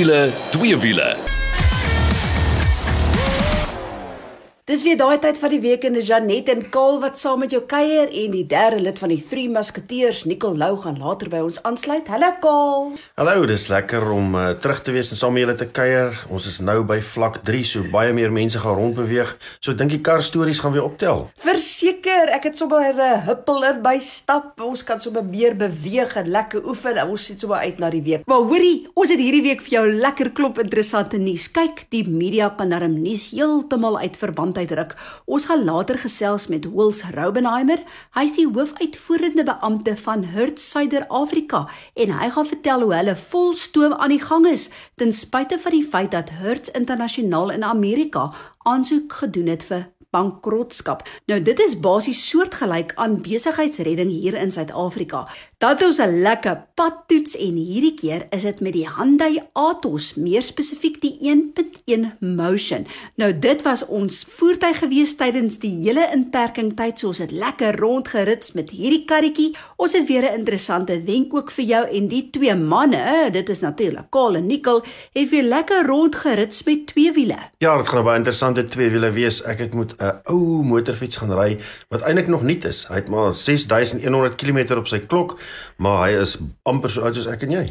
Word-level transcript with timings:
wiele, 0.00 0.30
twee 0.50 0.76
wiele. 0.76 1.29
Dis 4.70 4.84
weer 4.86 4.94
daai 4.94 5.18
tyd 5.18 5.34
van 5.42 5.50
die 5.50 5.58
week 5.64 5.82
en 5.82 5.96
Janet 5.98 6.46
en 6.52 6.60
Kaal 6.70 7.00
wat 7.02 7.16
saam 7.18 7.40
met 7.42 7.50
jou 7.50 7.58
kuier 7.66 8.06
en 8.06 8.30
die 8.30 8.44
derde 8.46 8.76
lid 8.78 9.00
van 9.02 9.10
die 9.10 9.18
Three 9.18 9.50
Musketeers, 9.50 10.20
Nicol 10.30 10.54
Lou 10.54 10.76
gaan 10.78 11.00
later 11.02 11.26
by 11.32 11.40
ons 11.42 11.56
aansluit. 11.66 12.06
Hallo 12.06 12.28
Kaal. 12.38 12.92
Hallo, 13.18 13.48
dis 13.50 13.64
lekker 13.66 14.06
om 14.14 14.36
uh, 14.38 14.44
terug 14.62 14.84
te 14.86 14.94
wees 14.94 15.10
en 15.10 15.18
saam 15.18 15.34
met 15.34 15.42
julle 15.42 15.56
te 15.58 15.66
kuier. 15.66 16.14
Ons 16.30 16.46
is 16.46 16.60
nou 16.62 16.84
by 16.86 17.00
vlak 17.02 17.40
3, 17.48 17.64
so 17.66 17.88
baie 17.90 18.12
meer 18.14 18.30
mense 18.30 18.62
gaan 18.62 18.78
rondbeweeg. 18.78 19.32
So 19.58 19.74
dink 19.74 19.90
die 19.90 19.98
kar 20.06 20.22
stories 20.22 20.62
gaan 20.62 20.76
weer 20.76 20.86
optel. 20.86 21.24
Verseker, 21.42 22.30
ek 22.36 22.46
het 22.52 22.62
sommer 22.62 22.94
'n 22.94 23.02
uh, 23.08 23.26
huppel 23.26 23.66
in 23.72 23.82
by 23.82 23.96
stap. 23.98 24.54
Ons 24.62 24.86
kan 24.86 25.02
sommer 25.02 25.26
meer 25.26 25.58
beweeg 25.58 26.14
en 26.14 26.30
lekker 26.30 26.62
oefen. 26.62 27.02
Ons 27.08 27.24
sien 27.26 27.38
sommer 27.42 27.66
uit 27.66 27.82
na 27.82 27.90
die 27.90 28.04
week. 28.06 28.22
Maar 28.30 28.46
hoorie, 28.46 28.86
ons 28.94 29.10
het 29.10 29.18
hierdie 29.18 29.42
week 29.42 29.66
vir 29.66 29.80
jou 29.80 29.84
lekker 29.98 30.30
klop 30.30 30.62
interessante 30.62 31.18
nuus. 31.18 31.50
Kyk, 31.50 31.90
die 31.90 32.06
media 32.06 32.54
kan 32.54 32.70
darm 32.70 33.02
nuus 33.02 33.32
heeltemal 33.34 33.98
uit 33.98 34.14
verband 34.14 34.59
uitruk. 34.60 34.94
Ons 35.24 35.48
gaan 35.48 35.64
later 35.64 35.98
gesels 35.98 36.48
met 36.52 36.68
Wils 36.68 37.02
Roubenheimer. 37.14 37.82
Hy's 38.16 38.36
die 38.36 38.46
hoofuitvoerende 38.48 39.44
beampte 39.48 39.96
van 40.04 40.24
Hertz 40.34 40.70
Suider-Afrika 40.70 41.66
en 41.94 42.16
hy 42.20 42.30
gaan 42.34 42.50
vertel 42.52 42.84
hoe 42.86 42.94
hulle 42.94 43.16
vol 43.16 43.54
stoom 43.58 43.96
aan 43.96 44.14
die 44.14 44.22
gang 44.22 44.46
is 44.50 44.68
ten 45.00 45.12
spyte 45.16 45.58
van 45.58 45.76
die 45.76 45.86
feit 45.86 46.12
dat 46.16 46.34
Hertz 46.40 46.72
internasionaal 46.76 47.56
in 47.56 47.64
Amerika 47.64 48.30
aansoek 48.68 49.22
gedoen 49.22 49.50
het 49.54 49.66
vir 49.70 49.88
bankrotskap. 50.10 51.04
Nou 51.30 51.38
dit 51.42 51.60
is 51.60 51.76
basies 51.80 52.20
soortgelyk 52.30 52.92
aan 53.00 53.20
besigheidsredding 53.22 54.10
hier 54.10 54.36
in 54.38 54.52
Suid-Afrika. 54.52 55.26
Dat 55.58 55.82
ons 55.82 55.98
'n 55.98 56.22
lekker 56.22 56.66
padtoets 56.74 57.36
en 57.36 57.54
hierdie 57.54 57.94
keer 57.94 58.26
is 58.30 58.42
dit 58.42 58.60
met 58.60 58.72
die 58.72 58.88
Hyundai 58.88 59.42
Atos, 59.52 60.14
meer 60.14 60.42
spesifiek 60.42 61.00
die 61.00 61.18
1.1 61.20 62.16
Motion. 62.20 62.86
Nou 63.16 63.38
dit 63.38 63.62
was 63.62 63.86
ons 63.86 64.26
voertuig 64.28 64.78
gewees 64.78 65.16
tydens 65.16 65.58
die 65.58 65.82
hele 65.82 66.08
inperking 66.12 66.76
tyd, 66.76 66.98
so 66.98 67.06
ons 67.06 67.18
het 67.18 67.30
lekker 67.30 67.76
rondgerits 67.76 68.52
met 68.52 68.70
hierdie 68.70 69.04
karretjie. 69.04 69.56
Ons 69.76 69.92
het 69.92 70.08
weer 70.08 70.22
'n 70.22 70.38
interessante 70.38 71.02
wenk 71.04 71.34
ook 71.34 71.50
vir 71.50 71.64
jou 71.64 71.88
en 71.88 72.08
die 72.08 72.30
twee 72.30 72.54
manne, 72.54 73.30
dit 73.32 73.48
is 73.48 73.60
natuurlik 73.60 74.10
Kaal 74.10 74.34
en 74.34 74.46
Nicol, 74.46 74.82
het 75.12 75.28
weer 75.30 75.42
lekker 75.42 75.86
rondgerits 75.86 76.62
met 76.62 76.86
twee 76.86 77.12
wiele. 77.12 77.38
Ja, 77.58 77.76
dit 77.76 77.88
gaan 77.88 78.04
baie 78.04 78.16
interessante 78.16 78.64
twee 78.64 78.90
wiele 78.90 79.10
wees. 79.10 79.42
Ek 79.42 79.58
het 79.58 79.74
moet 79.74 79.99
'n 80.00 80.20
ou 80.32 80.62
motorfiets 80.64 81.16
gaan 81.16 81.32
ry 81.32 81.58
wat 81.88 82.02
eintlik 82.02 82.28
nog 82.28 82.42
nuut 82.42 82.64
is. 82.64 82.86
Hy 82.88 82.94
het 82.94 83.08
maar 83.08 83.34
6100 83.34 84.34
km 84.34 84.76
op 84.76 84.88
sy 84.88 84.98
klok 84.98 85.38
maar 85.76 86.08
hy 86.08 86.20
is 86.20 86.36
amper 86.62 86.90
so 86.90 87.04
oud 87.04 87.14
soos 87.14 87.28
ek 87.30 87.42
en 87.42 87.50
jy. 87.50 87.64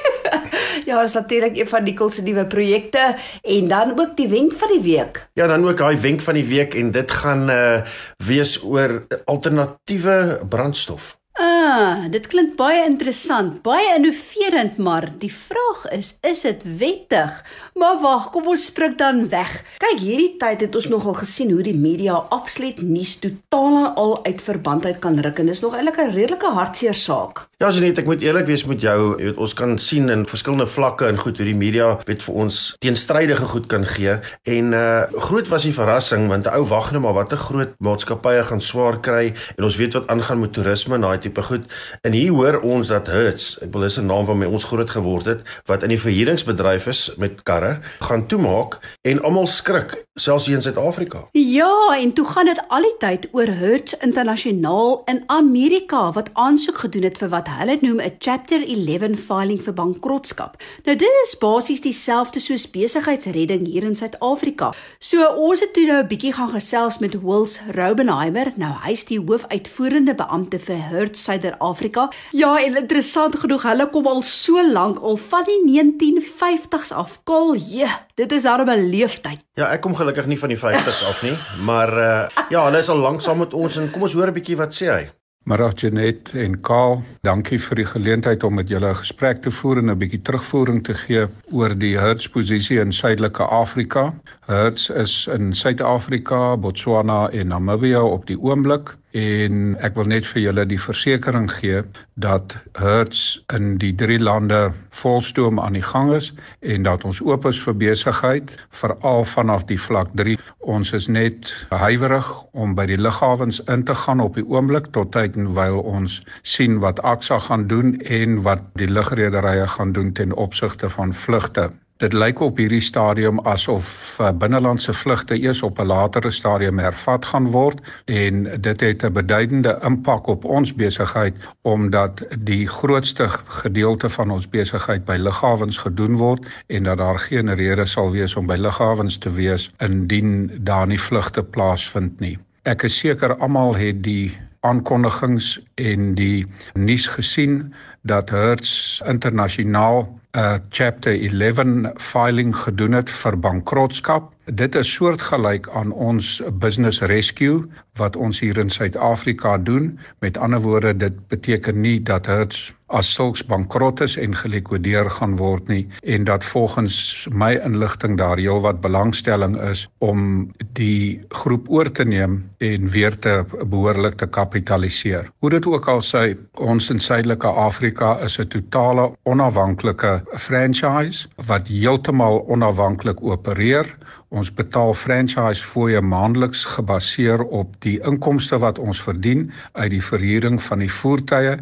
ja, 0.88 1.02
is 1.02 1.16
natuurlik 1.16 1.56
een 1.56 1.68
van 1.68 1.84
Nicole 1.84 2.10
se 2.10 2.22
nuwe 2.22 2.46
projekte 2.46 3.16
en 3.42 3.68
dan 3.68 3.98
ook 4.00 4.16
die 4.16 4.28
wenk 4.28 4.52
van 4.52 4.68
die 4.76 4.82
week. 4.82 5.28
Ja, 5.32 5.46
dan 5.46 5.68
ook 5.68 5.76
daai 5.76 5.96
wenk 6.00 6.20
van 6.20 6.34
die 6.34 6.46
week 6.46 6.74
en 6.74 6.90
dit 6.90 7.10
gaan 7.10 7.50
uh 7.50 7.82
wees 8.24 8.62
oor 8.62 9.06
alternatiewe 9.24 10.40
brandstof. 10.48 11.16
Ah, 11.64 12.04
dit 12.12 12.26
klink 12.28 12.58
baie 12.58 12.82
interessant, 12.84 13.54
baie 13.64 13.94
innoverend, 13.94 14.76
maar 14.76 15.06
die 15.22 15.30
vraag 15.32 15.86
is, 15.96 16.10
is 16.20 16.42
dit 16.44 16.64
wettig? 16.80 17.38
Maar 17.80 18.02
wag, 18.02 18.26
kom 18.34 18.50
ons 18.52 18.66
spring 18.68 18.98
dan 19.00 19.22
weg. 19.32 19.54
Kyk, 19.80 20.02
hierdie 20.02 20.34
tyd 20.42 20.66
het 20.66 20.76
ons 20.76 20.90
nogal 20.92 21.16
gesien 21.22 21.54
hoe 21.54 21.64
die 21.64 21.76
media 21.76 22.18
absoluut 22.36 22.82
nuus 22.84 23.16
totaal 23.22 23.78
en 23.80 23.88
al 24.02 24.14
uit 24.26 24.44
verband 24.44 24.84
uit 24.84 25.00
kan 25.00 25.16
ruk 25.24 25.40
en 25.40 25.48
dis 25.48 25.64
nog 25.64 25.78
eintlik 25.78 26.02
'n 26.04 26.12
redelike 26.12 26.52
hartseer 26.58 26.94
saak. 26.94 27.46
Ja, 27.62 27.70
Janet, 27.70 27.98
ek 28.02 28.08
moet 28.10 28.20
eerlik 28.20 28.48
wees 28.50 28.64
met 28.66 28.80
jou, 28.82 29.14
jy 29.14 29.28
weet 29.28 29.36
ons 29.40 29.52
kan 29.54 29.78
sien 29.78 30.08
in 30.10 30.24
verskillende 30.26 30.66
vlakke 30.66 31.06
en 31.06 31.18
goed 31.22 31.36
hoe 31.38 31.46
die 31.46 31.54
media 31.54 31.92
weet 32.04 32.24
vir 32.26 32.34
ons 32.34 32.56
teenstrydige 32.82 33.46
goed 33.46 33.68
kan 33.70 33.86
gee 33.86 34.16
en 34.42 34.72
uh 34.74 35.06
groot 35.28 35.46
was 35.48 35.62
die 35.62 35.72
verrassing 35.72 36.26
want 36.28 36.46
'n 36.46 36.54
ou 36.58 36.64
wag 36.66 36.90
net 36.92 37.00
maar 37.00 37.14
watter 37.14 37.38
groot 37.38 37.72
maatskappye 37.78 38.42
gaan 38.50 38.60
swaar 38.60 38.98
kry 39.00 39.32
en 39.56 39.64
ons 39.64 39.76
weet 39.76 39.94
wat 39.94 40.10
aangaan 40.10 40.40
met 40.40 40.52
toerisme 40.52 40.94
en 40.94 41.06
daai 41.06 41.18
tipe 41.18 41.42
goed 41.42 41.53
goed. 41.54 41.66
En 42.02 42.12
hier 42.12 42.32
hoor 42.32 42.60
ons 42.60 42.88
dat 42.88 43.06
Hertz, 43.06 43.56
ek 43.62 43.72
wil 43.72 43.86
dis 43.86 43.98
'n 43.98 44.06
naam 44.06 44.24
waarmee 44.24 44.48
ons 44.48 44.64
groot 44.64 44.90
geword 44.90 45.26
het, 45.26 45.40
wat 45.66 45.82
in 45.82 45.88
die 45.88 46.00
verhuuringsbedryf 46.00 46.86
is 46.86 47.10
met 47.16 47.42
karre, 47.42 47.78
gaan 48.00 48.26
toemaak 48.26 48.78
en 49.02 49.22
almal 49.22 49.46
skrik, 49.46 50.04
selfs 50.14 50.46
hier 50.46 50.56
in 50.56 50.62
Suid-Afrika. 50.62 51.28
Ja, 51.32 51.96
en 51.98 52.12
toe 52.12 52.24
gaan 52.24 52.46
dit 52.46 52.60
al 52.68 52.82
die 52.82 52.96
tyd 52.98 53.28
oor 53.32 53.46
Hertz 53.46 53.94
internasionaal 54.00 55.02
in 55.04 55.22
Amerika 55.26 56.12
wat 56.12 56.30
aansoek 56.32 56.78
gedoen 56.78 57.02
het 57.02 57.18
vir 57.18 57.28
wat 57.28 57.48
hulle 57.48 57.78
noem 57.80 58.00
'n 58.00 58.16
Chapter 58.18 58.62
11 58.62 59.18
filing 59.18 59.62
vir 59.62 59.74
bankrotskap. 59.74 60.62
Nou 60.84 60.96
dit 60.96 61.14
is 61.24 61.38
basies 61.38 61.80
dieselfde 61.80 62.40
soos 62.40 62.70
besigheidsredding 62.70 63.66
hier 63.66 63.82
in 63.82 63.96
Suid-Afrika. 63.96 64.72
So 64.98 65.26
ons 65.26 65.60
het 65.60 65.72
toe 65.72 65.86
nou 65.86 66.02
'n 66.02 66.06
bietjie 66.06 66.32
gaan 66.32 66.50
gesels 66.50 66.98
met 66.98 67.22
Wils 67.22 67.60
Roubenheimer. 67.70 68.52
Nou 68.56 68.72
hy's 68.84 69.04
die 69.04 69.20
hoofuitvoerende 69.20 70.14
beampte 70.14 70.58
vir 70.58 70.78
Hertz 70.88 71.24
Suid-Afrika. 71.44 72.08
Ja, 72.32 72.54
en 72.64 72.76
interessant 72.76 73.36
genoeg, 73.38 73.64
hulle 73.68 73.88
kom 73.92 74.08
al 74.08 74.22
so 74.26 74.62
lank 74.72 75.00
al 75.04 75.18
van 75.20 75.44
die 75.48 75.60
1950s 75.66 76.94
af. 76.94 77.20
Kol, 77.28 77.54
ja, 77.54 77.90
dit 78.14 78.32
is 78.32 78.42
darem 78.42 78.70
'n 78.70 78.88
leeftyd. 78.90 79.42
Ja, 79.54 79.70
ek 79.72 79.80
kom 79.80 79.94
gelukkig 79.94 80.26
nie 80.26 80.38
van 80.38 80.48
die 80.48 80.58
50s 80.58 81.04
af 81.08 81.22
nie, 81.22 81.36
maar 81.64 81.92
uh, 81.92 82.28
ja, 82.50 82.64
hulle 82.64 82.78
is 82.78 82.88
al 82.88 82.98
lank 82.98 83.20
saam 83.20 83.38
met 83.38 83.54
ons 83.54 83.76
en 83.76 83.90
kom 83.90 84.02
ons 84.02 84.12
hoor 84.12 84.28
'n 84.28 84.34
bietjie 84.34 84.56
wat 84.56 84.74
sê 84.74 84.88
hy. 84.90 85.10
Middag 85.44 85.74
Janet 85.76 86.32
en 86.34 86.60
Kaal, 86.60 87.02
dankie 87.20 87.58
vir 87.58 87.76
die 87.76 87.84
geleentheid 87.84 88.44
om 88.44 88.54
met 88.54 88.68
julle 88.68 88.88
'n 88.88 88.96
gesprek 88.96 89.42
te 89.42 89.50
voer 89.50 89.78
en 89.78 89.90
'n 89.90 89.98
bietjie 89.98 90.22
terugvoering 90.22 90.84
te 90.84 90.94
gee 90.94 91.26
oor 91.52 91.74
die 91.78 91.98
Hertz 91.98 92.26
posisie 92.28 92.80
in 92.80 92.92
Suidelike 92.92 93.44
Afrika. 93.44 94.14
Hertz 94.46 94.88
is 94.88 95.26
in 95.26 95.52
Suid-Afrika, 95.52 96.56
Botswana 96.56 97.28
en 97.30 97.48
Namibië 97.48 98.00
op 98.00 98.26
die 98.26 98.40
oomblik 98.40 98.96
en 99.14 99.76
ek 99.86 99.94
wil 99.94 100.08
net 100.10 100.26
vir 100.26 100.42
julle 100.42 100.64
die 100.66 100.80
versekering 100.80 101.46
gee 101.52 101.84
dat 102.18 102.56
Hertz 102.74 103.38
in 103.54 103.76
die 103.78 103.92
drie 103.94 104.18
lande 104.18 104.72
volstoom 104.90 105.60
aan 105.62 105.78
die 105.78 105.84
gang 105.86 106.10
is 106.16 106.32
en 106.66 106.82
dat 106.82 107.06
ons 107.06 107.20
oop 107.22 107.46
is 107.46 107.60
vir 107.62 107.78
besigheid 107.78 108.56
veral 108.80 109.22
vanaf 109.30 109.68
die 109.70 109.78
vlak 109.78 110.10
3 110.18 110.34
ons 110.74 110.90
is 110.98 111.06
net 111.06 111.52
huiwerig 111.70 112.26
om 112.58 112.74
by 112.74 112.88
die 112.90 112.98
lughawens 112.98 113.62
in 113.70 113.86
te 113.86 113.94
gaan 114.02 114.24
op 114.24 114.34
die 114.34 114.46
oomblik 114.50 114.90
tot 114.98 115.14
tyd 115.14 115.38
en 115.38 115.52
wyl 115.54 115.78
ons 115.78 116.18
sien 116.42 116.80
wat 116.82 117.02
Aksa 117.06 117.38
gaan 117.46 117.68
doen 117.70 117.94
en 118.02 118.42
wat 118.42 118.66
die 118.82 118.90
lugrederye 118.90 119.70
gaan 119.78 119.94
doen 119.94 120.12
ten 120.12 120.34
opsigte 120.34 120.90
van 120.90 121.14
vlugte 121.14 121.70
Dit 122.02 122.12
lyk 122.12 122.40
op 122.42 122.56
hierdie 122.58 122.82
stadium 122.82 123.36
asof 123.46 124.16
uh, 124.18 124.32
binnelandse 124.34 124.92
vlugte 124.92 125.36
eers 125.38 125.60
op 125.62 125.78
'n 125.78 125.86
latere 125.86 126.30
stadium 126.30 126.78
hervat 126.82 127.24
gaan 127.24 127.46
word 127.52 127.78
en 128.10 128.48
dit 128.60 128.80
het 128.80 129.04
'n 129.04 129.12
beduidende 129.12 129.78
impak 129.86 130.26
op 130.26 130.44
ons 130.44 130.74
besigheid 130.74 131.36
omdat 131.62 132.26
die 132.38 132.66
grootste 132.66 133.28
gedeelte 133.62 134.08
van 134.08 134.30
ons 134.30 134.48
besigheid 134.48 135.04
by 135.04 135.16
lughawens 135.16 135.78
gedoen 135.78 136.16
word 136.16 136.46
en 136.66 136.82
dat 136.82 136.98
daar 136.98 137.18
geen 137.18 137.54
rede 137.54 137.84
sal 137.84 138.10
wees 138.10 138.36
om 138.36 138.46
by 138.46 138.56
lughawens 138.56 139.18
te 139.18 139.30
wees 139.30 139.70
indien 139.78 140.50
daar 140.60 140.86
nie 140.86 141.00
vlugte 141.00 141.42
plaasvind 141.42 142.20
nie. 142.20 142.38
Ek 142.62 142.82
is 142.82 142.98
seker 142.98 143.36
almal 143.36 143.76
het 143.76 144.02
die 144.02 144.34
aankondigings 144.60 145.62
en 145.74 146.14
die 146.14 146.46
nuus 146.72 147.06
gesien 147.06 147.74
dat 148.02 148.30
Hertz 148.30 149.00
internasionaal 149.06 150.08
'n 150.34 150.62
chapter 150.68 151.14
11 151.14 151.92
filing 151.96 152.56
gedoen 152.56 152.92
het 152.92 153.10
vir 153.10 153.36
bankrotskap. 153.38 154.32
Dit 154.44 154.74
is 154.74 154.92
soortgelyk 154.92 155.68
aan 155.68 155.92
ons 155.92 156.42
business 156.52 157.00
rescue 157.00 157.68
wat 157.94 158.16
ons 158.16 158.40
hier 158.40 158.58
in 158.58 158.68
Suid-Afrika 158.68 159.58
doen. 159.58 159.98
Met 160.18 160.36
ander 160.36 160.60
woorde, 160.60 160.96
dit 160.96 161.28
beteken 161.28 161.80
nie 161.80 162.02
dat 162.02 162.26
Hertz 162.26 162.72
as 162.94 163.10
sulks 163.14 163.42
bankrot 163.50 164.00
is 164.04 164.16
en 164.20 164.36
gelikwideer 164.38 165.10
gaan 165.18 165.36
word 165.40 165.68
nie 165.72 165.82
en 166.02 166.24
dat 166.28 166.44
volgens 166.44 167.26
my 167.30 167.54
inligting 167.66 168.18
daar 168.20 168.40
heelwat 168.40 168.80
belangstelling 168.84 169.56
is 169.70 169.86
om 170.04 170.50
die 170.78 171.20
groep 171.34 171.70
oor 171.70 171.90
te 171.90 172.06
neem 172.06 172.38
en 172.58 172.88
weer 172.94 173.18
te 173.18 173.34
behoorlik 173.64 174.18
te 174.20 174.26
kapitaliseer. 174.26 175.30
Hoe 175.38 175.50
dit 175.50 175.66
ook 175.66 175.88
al 175.88 176.02
sê, 176.04 176.24
ons 176.60 176.90
in 176.90 177.02
Suidelike 177.02 177.48
Afrika 177.48 178.16
is 178.24 178.38
'n 178.38 178.48
totale 178.48 179.10
onafhanklike 179.24 180.22
franchise 180.38 181.28
wat 181.46 181.68
heeltemal 181.68 182.44
onafhanklik 182.48 183.22
opereer. 183.22 183.86
Ons 184.34 184.50
betaal 184.50 184.94
franchise 184.98 185.62
fooie 185.62 186.00
maandeliks 186.02 186.64
gebaseer 186.74 187.44
op 187.44 187.76
die 187.86 188.00
inkomste 188.02 188.58
wat 188.58 188.80
ons 188.82 188.98
verdien 189.02 189.44
uit 189.72 189.92
die 189.92 190.02
verhuuring 190.02 190.56
van 190.62 190.82
die 190.82 190.90
voertuie 190.90 191.52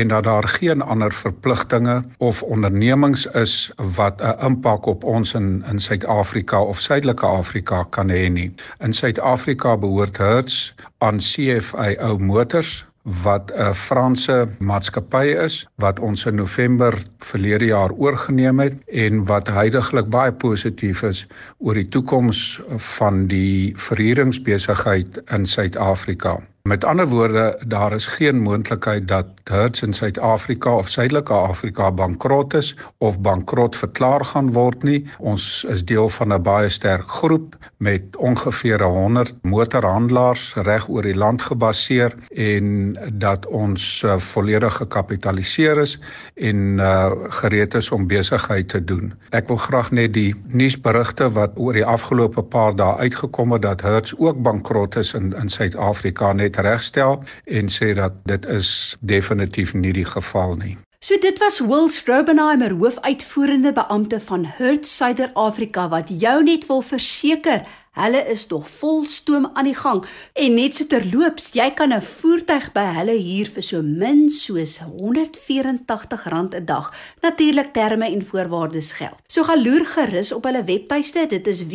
en 0.00 0.12
dat 0.12 0.24
daar 0.24 0.48
geen 0.54 0.80
ander 0.80 1.12
verpligtinge 1.12 1.98
of 2.24 2.40
ondernemings 2.42 3.26
is 3.42 3.72
wat 3.98 4.24
'n 4.24 4.40
impak 4.48 4.88
op 4.94 5.04
ons 5.04 5.34
in 5.34 5.64
in 5.70 5.78
Suid-Afrika 5.78 6.62
of 6.62 6.80
Suidelike 6.80 7.26
Afrika 7.26 7.84
kan 7.90 8.08
hê 8.08 8.28
nie. 8.30 8.54
In 8.80 8.92
Suid-Afrika 8.92 9.76
behoort 9.76 10.16
Hertz 10.16 10.72
aan 10.98 11.18
CFAO 11.18 12.18
Motors 12.18 12.86
wat 13.04 13.52
'n 13.52 13.72
Franse 13.74 14.48
maatskappy 14.58 15.36
is 15.44 15.68
wat 15.76 16.00
ons 16.00 16.26
in 16.26 16.34
November 16.34 16.96
verlede 17.18 17.64
jaar 17.64 17.90
oorgeneem 17.90 18.58
het 18.58 18.76
en 18.88 19.24
wat 19.24 19.48
heidaglik 19.48 20.08
baie 20.08 20.32
positief 20.32 21.02
is 21.02 21.26
oor 21.58 21.74
die 21.74 21.88
toekoms 21.88 22.62
van 22.76 23.26
die 23.26 23.72
verhuuringsbesigheid 23.76 25.22
in 25.30 25.46
Suid-Afrika. 25.46 26.40
Met 26.68 26.84
ander 26.84 27.08
woorde, 27.08 27.62
daar 27.66 27.92
is 27.92 28.06
geen 28.06 28.40
moontlikheid 28.40 29.08
dat 29.08 29.26
Hertz 29.44 29.82
in 29.82 29.92
Suid-Afrika 29.92 30.76
of 30.76 30.88
Suidelike 30.88 31.32
Afrika 31.32 31.92
bankrot 31.92 32.54
is 32.54 32.76
of 32.98 33.20
bankrot 33.20 33.76
verklaar 33.76 34.24
gaan 34.24 34.52
word 34.52 34.82
nie. 34.82 35.04
Ons 35.18 35.64
is 35.68 35.84
deel 35.84 36.08
van 36.08 36.32
'n 36.32 36.42
baie 36.42 36.68
sterk 36.68 37.08
groep 37.08 37.56
met 37.76 38.16
ongeveer 38.16 38.82
100 38.82 39.36
motorhandelaars 39.42 40.54
reg 40.54 40.88
oor 40.88 41.02
die 41.02 41.14
land 41.14 41.42
gebaseer 41.42 42.14
en 42.34 42.96
dat 43.12 43.46
ons 43.46 44.02
uh, 44.02 44.16
volledig 44.16 44.72
gekapitaliseer 44.72 45.78
is 45.78 45.98
en 46.34 46.56
uh, 46.56 47.10
gereed 47.28 47.74
is 47.74 47.90
om 47.90 48.06
besigheid 48.06 48.68
te 48.68 48.84
doen. 48.84 49.12
Ek 49.30 49.48
wil 49.48 49.56
graag 49.56 49.90
net 49.90 50.12
die 50.14 50.34
nuusberigte 50.46 51.28
wat 51.32 51.52
oor 51.56 51.72
die 51.72 51.84
afgelope 51.84 52.42
paar 52.42 52.76
dae 52.76 52.96
uitgekom 52.96 53.52
het 53.52 53.62
dat 53.62 53.80
Hertz 53.80 54.14
ook 54.16 54.42
bankrot 54.42 54.96
is 54.96 55.14
in 55.14 55.34
in 55.36 55.48
Suid-Afrika 55.48 56.32
net 56.32 56.53
net 56.54 56.64
regstel 56.64 57.22
en 57.44 57.68
sê 57.68 57.94
dat 57.94 58.12
dit 58.24 58.46
is 58.46 58.96
definitief 59.00 59.74
nie 59.74 59.92
die 59.92 60.06
geval 60.06 60.56
nie. 60.56 60.76
So 61.04 61.18
dit 61.20 61.38
was 61.38 61.60
Will 61.60 61.88
Strobenheimer, 61.88 62.70
hoofuitvoerende 62.70 63.72
beampte 63.72 64.20
van 64.20 64.44
Hertz 64.44 64.88
Suider-Afrika 64.96 65.88
wat 65.88 66.08
jou 66.08 66.42
net 66.44 66.66
wil 66.66 66.80
verseker 66.82 67.66
Hulle 67.94 68.24
is 68.26 68.46
nog 68.50 68.66
vol 68.80 69.04
stoom 69.06 69.44
aan 69.54 69.68
die 69.68 69.76
gang 69.78 70.00
en 70.34 70.56
net 70.58 70.74
so 70.74 70.86
terloops, 70.90 71.52
jy 71.54 71.68
kan 71.78 71.94
'n 71.94 72.02
voertuig 72.02 72.72
by 72.74 72.86
hulle 72.98 73.14
huur 73.14 73.48
vir 73.54 73.62
so 73.62 73.82
min 73.82 74.30
soos 74.30 74.80
R184 74.82 76.58
'n 76.58 76.64
dag. 76.64 76.90
Natuurlik 77.22 77.72
terme 77.72 78.10
en 78.10 78.24
voorwaardes 78.24 78.92
geld. 78.92 79.22
So 79.26 79.42
gaan 79.42 79.62
loer 79.62 79.86
gerus 79.86 80.32
op 80.32 80.44
hulle 80.44 80.64
webtuiste, 80.64 81.26
dit 81.26 81.46
is 81.46 81.66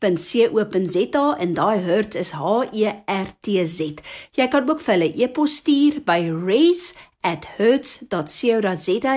www.hertz.co.za 0.00 1.36
en 1.38 1.54
daai 1.54 1.78
hertz 1.78 2.16
is 2.16 2.30
H 2.30 2.68
E 2.72 2.92
R 3.06 3.28
T 3.40 3.66
Z. 3.66 4.00
Jy 4.36 4.48
kan 4.48 4.68
ook 4.68 4.80
vir 4.80 4.94
hulle 4.94 5.12
e-pos 5.24 5.60
stuur 5.62 6.02
by 6.06 6.20
race 6.30 6.94
@hertz.co.za. 7.26 9.14